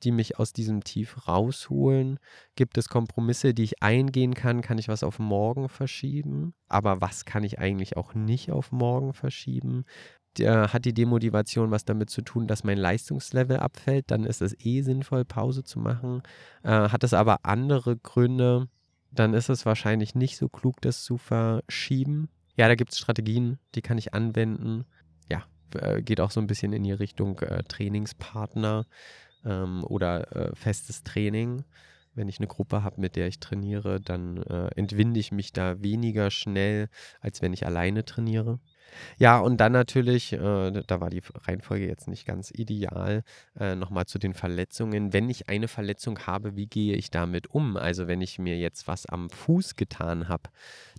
Die 0.06 0.12
mich 0.12 0.40
aus 0.40 0.54
diesem 0.54 0.84
Tief 0.84 1.28
rausholen? 1.28 2.20
Gibt 2.56 2.78
es 2.78 2.88
Kompromisse, 2.88 3.54
die 3.54 3.64
ich 3.64 3.84
eingehen 3.84 4.34
kann? 4.36 4.62
Kann 4.62 4.78
ich 4.78 4.88
was 4.88 5.04
auf 5.04 5.20
morgen 5.20 5.68
verschieben? 5.68 6.54
Aber 6.68 7.02
was 7.02 7.26
kann 7.26 7.44
ich 7.44 7.60
eigentlich 7.60 7.98
auch 7.98 8.14
nicht 8.14 8.52
auf 8.52 8.72
morgen 8.72 9.14
verschieben? 9.14 9.86
Hat 10.38 10.84
die 10.84 10.94
Demotivation 10.94 11.72
was 11.72 11.86
damit 11.86 12.10
zu 12.10 12.22
tun, 12.22 12.46
dass 12.46 12.66
mein 12.66 12.78
Leistungslevel 12.78 13.58
abfällt? 13.58 14.12
Dann 14.12 14.26
ist 14.26 14.42
es 14.42 14.54
eh 14.60 14.82
sinnvoll, 14.82 15.24
Pause 15.26 15.64
zu 15.64 15.80
machen. 15.80 16.24
Äh, 16.64 16.90
hat 16.90 17.04
es 17.04 17.14
aber 17.14 17.40
andere 17.44 17.96
Gründe? 17.96 18.68
Dann 19.12 19.34
ist 19.34 19.48
es 19.48 19.66
wahrscheinlich 19.66 20.14
nicht 20.14 20.36
so 20.36 20.50
klug, 20.50 20.82
das 20.82 21.04
zu 21.04 21.18
verschieben. 21.18 22.28
Ja, 22.58 22.68
da 22.68 22.76
gibt 22.76 22.92
es 22.92 23.00
Strategien, 23.00 23.60
die 23.76 23.82
kann 23.82 23.98
ich 23.98 24.14
anwenden. 24.14 24.84
Ja, 25.32 25.46
äh, 25.74 26.02
geht 26.02 26.20
auch 26.20 26.32
so 26.32 26.42
ein 26.42 26.48
bisschen 26.48 26.74
in 26.74 26.84
die 26.84 26.92
Richtung 26.92 27.40
äh, 27.40 27.64
Trainingspartner 27.64 28.86
ähm, 29.46 29.84
oder 29.84 30.36
äh, 30.36 30.56
festes 30.56 31.04
Training. 31.04 31.64
Wenn 32.16 32.30
ich 32.30 32.40
eine 32.40 32.48
Gruppe 32.48 32.82
habe, 32.82 33.02
mit 33.02 33.18
der 33.18 33.28
ich 33.28 33.42
trainiere, 33.42 34.00
dann 34.00 34.38
äh, 34.44 34.68
entwinde 34.76 35.20
ich 35.20 35.34
mich 35.34 35.52
da 35.52 35.82
weniger 35.82 36.32
schnell, 36.32 36.88
als 37.20 37.42
wenn 37.42 37.52
ich 37.52 37.66
alleine 37.66 38.06
trainiere. 38.06 38.60
Ja, 39.18 39.40
und 39.40 39.58
dann 39.58 39.74
natürlich, 39.74 40.32
äh, 40.32 40.72
da 40.88 41.02
war 41.02 41.10
die 41.10 41.22
Reihenfolge 41.44 41.86
jetzt 41.86 42.08
nicht 42.08 42.26
ganz 42.26 42.52
ideal, 42.52 43.24
äh, 43.60 43.76
nochmal 43.76 44.06
zu 44.06 44.18
den 44.18 44.34
Verletzungen. 44.34 45.12
Wenn 45.12 45.30
ich 45.30 45.50
eine 45.50 45.68
Verletzung 45.68 46.20
habe, 46.20 46.56
wie 46.56 46.68
gehe 46.68 46.96
ich 46.96 47.12
damit 47.12 47.48
um? 47.48 47.76
Also 47.76 48.08
wenn 48.08 48.22
ich 48.22 48.40
mir 48.40 48.58
jetzt 48.58 48.88
was 48.88 49.06
am 49.06 49.30
Fuß 49.30 49.76
getan 49.76 50.30
habe, 50.30 50.50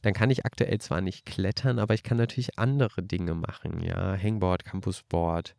dann 0.03 0.13
kann 0.13 0.31
ich 0.31 0.45
aktuell 0.45 0.79
zwar 0.81 1.01
nicht 1.01 1.25
klettern, 1.25 1.79
aber 1.79 1.95
ich 1.95 2.03
kann 2.03 2.19
natürlich 2.19 2.59
andere 2.59 3.03
Dinge 3.03 3.35
machen. 3.35 3.81
Ja, 3.83 4.17
Hangboard, 4.17 4.65
Campusboard, 4.65 5.57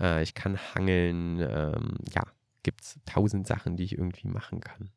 äh, 0.00 0.22
ich 0.22 0.34
kann 0.34 0.58
hangeln, 0.74 1.40
ähm, 1.40 1.98
ja, 2.12 2.22
gibt 2.62 2.82
es 2.82 2.98
tausend 3.06 3.46
Sachen, 3.46 3.76
die 3.76 3.84
ich 3.84 3.96
irgendwie 3.96 4.28
machen 4.28 4.60
kann. 4.60 4.90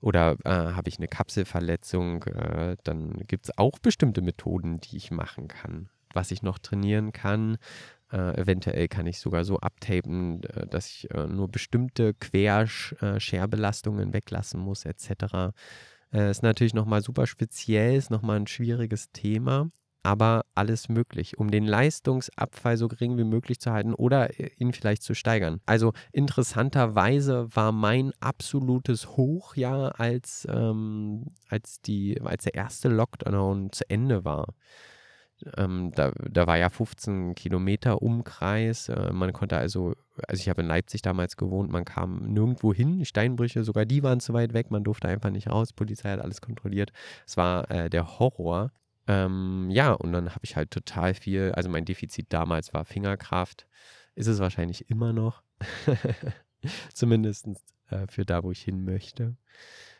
Oder 0.00 0.36
äh, 0.44 0.50
habe 0.50 0.88
ich 0.88 0.98
eine 0.98 1.08
Kapselverletzung, 1.08 2.24
äh, 2.24 2.76
dann 2.84 3.14
gibt 3.26 3.46
es 3.46 3.58
auch 3.58 3.78
bestimmte 3.78 4.20
Methoden, 4.20 4.80
die 4.80 4.96
ich 4.98 5.10
machen 5.10 5.48
kann. 5.48 5.88
Was 6.12 6.30
ich 6.30 6.42
noch 6.42 6.58
trainieren 6.58 7.12
kann, 7.12 7.56
äh, 8.12 8.38
eventuell 8.40 8.86
kann 8.88 9.06
ich 9.06 9.18
sogar 9.18 9.44
so 9.44 9.58
abtapen, 9.60 10.42
äh, 10.44 10.66
dass 10.66 10.88
ich 10.88 11.10
äh, 11.10 11.26
nur 11.26 11.48
bestimmte 11.48 12.14
Querscherbelastungen 12.14 14.12
weglassen 14.12 14.60
muss, 14.60 14.84
etc. 14.84 15.54
Äh, 16.12 16.30
ist 16.30 16.42
natürlich 16.42 16.74
nochmal 16.74 17.02
super 17.02 17.26
speziell, 17.26 17.96
ist 17.96 18.10
nochmal 18.10 18.36
ein 18.36 18.46
schwieriges 18.46 19.10
Thema 19.10 19.70
aber 20.04 20.44
alles 20.54 20.88
möglich, 20.88 21.38
um 21.38 21.50
den 21.50 21.64
Leistungsabfall 21.64 22.76
so 22.76 22.88
gering 22.88 23.16
wie 23.16 23.24
möglich 23.24 23.58
zu 23.58 23.72
halten 23.72 23.94
oder 23.94 24.38
äh, 24.38 24.50
ihn 24.58 24.72
vielleicht 24.72 25.02
zu 25.02 25.14
steigern. 25.14 25.60
Also 25.66 25.92
interessanterweise 26.12 27.48
war 27.56 27.72
mein 27.72 28.12
absolutes 28.20 29.16
Hochjahr, 29.16 29.98
als, 29.98 30.46
ähm, 30.50 31.32
als, 31.48 31.80
die, 31.80 32.20
als 32.22 32.44
der 32.44 32.54
erste 32.54 32.88
Lockdown 32.88 33.72
zu 33.72 33.88
Ende 33.88 34.24
war. 34.24 34.48
Ähm, 35.56 35.90
da, 35.94 36.12
da 36.30 36.46
war 36.46 36.58
ja 36.58 36.68
15 36.68 37.34
Kilometer 37.34 38.02
Umkreis. 38.02 38.90
Äh, 38.90 39.12
man 39.12 39.32
konnte 39.32 39.56
also, 39.56 39.94
also 40.28 40.40
ich 40.40 40.48
habe 40.48 40.62
in 40.62 40.68
Leipzig 40.68 41.02
damals 41.02 41.36
gewohnt, 41.36 41.70
man 41.70 41.84
kam 41.84 42.18
nirgendwo 42.26 42.72
hin. 42.72 43.04
Steinbrüche, 43.04 43.64
sogar 43.64 43.84
die 43.86 44.02
waren 44.02 44.20
zu 44.20 44.34
weit 44.34 44.52
weg. 44.52 44.70
Man 44.70 44.84
durfte 44.84 45.08
einfach 45.08 45.30
nicht 45.30 45.48
raus. 45.48 45.72
Polizei 45.72 46.10
hat 46.10 46.20
alles 46.20 46.40
kontrolliert. 46.40 46.92
Es 47.26 47.36
war 47.36 47.70
äh, 47.70 47.90
der 47.90 48.18
Horror. 48.18 48.70
Ähm, 49.06 49.68
ja, 49.70 49.92
und 49.92 50.12
dann 50.12 50.30
habe 50.30 50.44
ich 50.44 50.56
halt 50.56 50.70
total 50.70 51.14
viel, 51.14 51.52
also 51.52 51.68
mein 51.68 51.84
Defizit 51.84 52.26
damals 52.30 52.72
war 52.72 52.84
Fingerkraft, 52.84 53.66
ist 54.14 54.28
es 54.28 54.38
wahrscheinlich 54.38 54.88
immer 54.90 55.12
noch, 55.12 55.42
zumindest 56.94 57.48
äh, 57.90 58.06
für 58.08 58.24
da, 58.24 58.42
wo 58.42 58.50
ich 58.50 58.62
hin 58.62 58.84
möchte. 58.84 59.36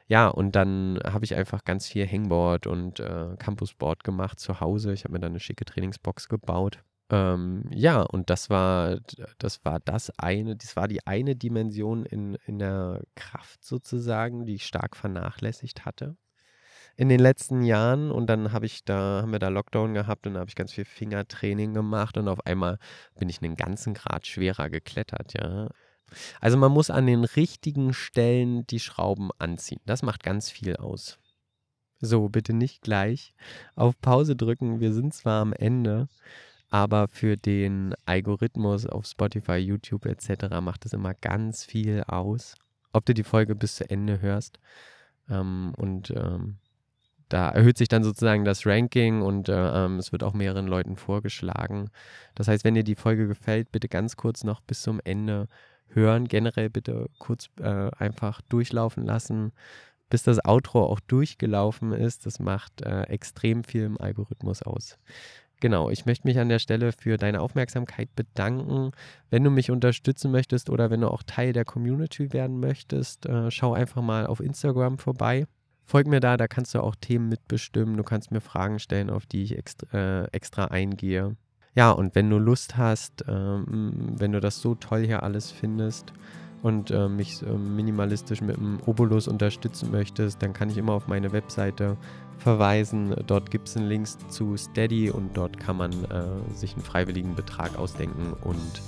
Ja, 0.06 0.28
und 0.28 0.52
dann 0.54 0.98
habe 1.04 1.24
ich 1.24 1.34
einfach 1.34 1.64
ganz 1.64 1.88
viel 1.88 2.06
Hangboard 2.06 2.66
und 2.66 3.00
äh, 3.00 3.36
Campusboard 3.38 4.04
gemacht 4.04 4.38
zu 4.38 4.60
Hause. 4.60 4.92
Ich 4.92 5.04
habe 5.04 5.14
mir 5.14 5.20
dann 5.20 5.32
eine 5.32 5.40
schicke 5.40 5.64
Trainingsbox 5.64 6.28
gebaut. 6.28 6.84
Ähm, 7.10 7.64
ja, 7.70 8.02
und 8.02 8.30
das 8.30 8.50
war, 8.50 8.98
das 9.38 9.64
war 9.64 9.80
das 9.80 10.10
eine, 10.18 10.56
das 10.56 10.76
war 10.76 10.88
die 10.88 11.06
eine 11.06 11.36
Dimension 11.36 12.06
in, 12.06 12.36
in 12.46 12.58
der 12.58 13.02
Kraft 13.14 13.64
sozusagen, 13.64 14.46
die 14.46 14.54
ich 14.54 14.66
stark 14.66 14.96
vernachlässigt 14.96 15.84
hatte 15.84 16.16
in 16.96 17.08
den 17.08 17.20
letzten 17.20 17.62
Jahren 17.62 18.10
und 18.10 18.28
dann 18.28 18.52
habe 18.52 18.66
ich 18.66 18.84
da, 18.84 19.22
haben 19.22 19.32
wir 19.32 19.38
da 19.38 19.48
Lockdown 19.48 19.94
gehabt 19.94 20.26
und 20.26 20.34
da 20.34 20.40
habe 20.40 20.48
ich 20.48 20.54
ganz 20.54 20.72
viel 20.72 20.84
Fingertraining 20.84 21.74
gemacht 21.74 22.16
und 22.16 22.28
auf 22.28 22.46
einmal 22.46 22.78
bin 23.18 23.28
ich 23.28 23.42
einen 23.42 23.56
ganzen 23.56 23.94
Grad 23.94 24.26
schwerer 24.26 24.70
geklettert, 24.70 25.34
ja. 25.34 25.68
Also 26.40 26.56
man 26.56 26.70
muss 26.70 26.90
an 26.90 27.06
den 27.06 27.24
richtigen 27.24 27.92
Stellen 27.92 28.66
die 28.68 28.78
Schrauben 28.78 29.30
anziehen. 29.38 29.80
Das 29.86 30.02
macht 30.02 30.22
ganz 30.22 30.50
viel 30.50 30.76
aus. 30.76 31.18
So, 32.00 32.28
bitte 32.28 32.52
nicht 32.52 32.82
gleich 32.82 33.34
auf 33.74 33.98
Pause 34.00 34.36
drücken. 34.36 34.80
Wir 34.80 34.92
sind 34.92 35.14
zwar 35.14 35.40
am 35.40 35.52
Ende, 35.52 36.08
aber 36.70 37.08
für 37.08 37.36
den 37.36 37.94
Algorithmus 38.04 38.86
auf 38.86 39.06
Spotify, 39.06 39.56
YouTube 39.56 40.06
etc. 40.06 40.60
macht 40.60 40.86
es 40.86 40.92
immer 40.92 41.14
ganz 41.14 41.64
viel 41.64 42.04
aus, 42.06 42.54
ob 42.92 43.06
du 43.06 43.14
die 43.14 43.24
Folge 43.24 43.54
bis 43.54 43.76
zu 43.76 43.88
Ende 43.88 44.20
hörst. 44.20 44.60
Ähm, 45.28 45.72
und 45.76 46.10
ähm, 46.10 46.58
da 47.34 47.48
erhöht 47.48 47.76
sich 47.78 47.88
dann 47.88 48.04
sozusagen 48.04 48.44
das 48.44 48.64
Ranking 48.64 49.20
und 49.20 49.48
äh, 49.48 49.84
ähm, 49.84 49.98
es 49.98 50.12
wird 50.12 50.22
auch 50.22 50.34
mehreren 50.34 50.68
Leuten 50.68 50.94
vorgeschlagen. 50.94 51.90
Das 52.36 52.46
heißt, 52.46 52.62
wenn 52.62 52.76
dir 52.76 52.84
die 52.84 52.94
Folge 52.94 53.26
gefällt, 53.26 53.72
bitte 53.72 53.88
ganz 53.88 54.14
kurz 54.14 54.44
noch 54.44 54.60
bis 54.60 54.82
zum 54.82 55.00
Ende 55.02 55.48
hören. 55.88 56.28
Generell 56.28 56.70
bitte 56.70 57.10
kurz 57.18 57.50
äh, 57.58 57.90
einfach 57.98 58.40
durchlaufen 58.42 59.04
lassen, 59.04 59.50
bis 60.10 60.22
das 60.22 60.44
Outro 60.44 60.84
auch 60.84 61.00
durchgelaufen 61.00 61.92
ist. 61.92 62.24
Das 62.24 62.38
macht 62.38 62.82
äh, 62.82 63.02
extrem 63.08 63.64
viel 63.64 63.82
im 63.82 64.00
Algorithmus 64.00 64.62
aus. 64.62 64.96
Genau, 65.58 65.90
ich 65.90 66.06
möchte 66.06 66.28
mich 66.28 66.38
an 66.38 66.48
der 66.48 66.60
Stelle 66.60 66.92
für 66.92 67.16
deine 67.16 67.40
Aufmerksamkeit 67.40 68.14
bedanken. 68.14 68.92
Wenn 69.30 69.42
du 69.42 69.50
mich 69.50 69.72
unterstützen 69.72 70.30
möchtest 70.30 70.70
oder 70.70 70.88
wenn 70.90 71.00
du 71.00 71.08
auch 71.08 71.24
Teil 71.24 71.52
der 71.52 71.64
Community 71.64 72.32
werden 72.32 72.60
möchtest, 72.60 73.26
äh, 73.26 73.50
schau 73.50 73.72
einfach 73.72 74.02
mal 74.02 74.24
auf 74.24 74.38
Instagram 74.38 74.98
vorbei 74.98 75.48
Folg 75.86 76.06
mir 76.06 76.20
da, 76.20 76.36
da 76.36 76.48
kannst 76.48 76.74
du 76.74 76.80
auch 76.80 76.94
Themen 76.94 77.28
mitbestimmen. 77.28 77.96
Du 77.96 78.02
kannst 78.02 78.30
mir 78.30 78.40
Fragen 78.40 78.78
stellen, 78.78 79.10
auf 79.10 79.26
die 79.26 79.42
ich 79.42 79.58
extra, 79.58 79.86
äh, 80.22 80.24
extra 80.32 80.66
eingehe. 80.66 81.36
Ja, 81.74 81.90
und 81.90 82.14
wenn 82.14 82.30
du 82.30 82.38
Lust 82.38 82.76
hast, 82.76 83.24
ähm, 83.28 84.14
wenn 84.16 84.32
du 84.32 84.40
das 84.40 84.60
so 84.60 84.74
toll 84.74 85.04
hier 85.04 85.22
alles 85.22 85.50
findest 85.50 86.12
und 86.62 86.90
äh, 86.90 87.08
mich 87.08 87.42
äh, 87.42 87.52
minimalistisch 87.52 88.40
mit 88.40 88.56
einem 88.56 88.78
Obolus 88.86 89.28
unterstützen 89.28 89.90
möchtest, 89.90 90.40
dann 90.42 90.52
kann 90.52 90.70
ich 90.70 90.78
immer 90.78 90.92
auf 90.92 91.08
meine 91.08 91.32
Webseite 91.32 91.96
verweisen. 92.38 93.14
Dort 93.26 93.50
gibt 93.50 93.68
es 93.68 93.76
einen 93.76 93.88
Link 93.88 94.06
zu 94.30 94.56
Steady 94.56 95.10
und 95.10 95.36
dort 95.36 95.58
kann 95.58 95.76
man 95.76 95.92
äh, 96.04 96.54
sich 96.54 96.74
einen 96.74 96.82
freiwilligen 96.82 97.34
Betrag 97.34 97.76
ausdenken 97.76 98.34
und 98.44 98.82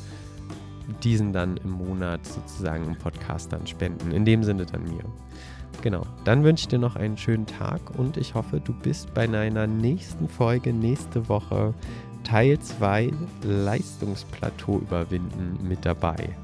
diesen 1.03 1.33
dann 1.33 1.57
im 1.59 1.71
Monat 1.71 2.25
sozusagen 2.25 2.87
im 2.87 2.97
Podcast 2.97 3.53
dann 3.53 3.67
spenden. 3.67 4.13
In 4.13 4.25
dem 4.25 4.45
Sinne 4.45 4.65
dann 4.65 4.85
mir. 4.85 5.05
Genau, 5.83 6.03
dann 6.25 6.43
wünsche 6.43 6.63
ich 6.63 6.69
dir 6.69 6.79
noch 6.79 6.97
einen 6.97 7.17
schönen 7.17 7.47
Tag 7.47 7.81
und 7.97 8.17
ich 8.17 8.35
hoffe, 8.35 8.61
du 8.61 8.73
bist 8.73 9.13
bei 9.15 9.23
einer 9.23 9.67
nächsten 9.67 10.29
Folge 10.29 10.73
nächste 10.73 11.29
Woche 11.29 11.75
Teil 12.25 12.59
2 12.59 13.13
Leistungsplateau 13.45 14.79
überwinden 14.79 15.59
mit 15.69 15.85
dabei. 15.85 16.37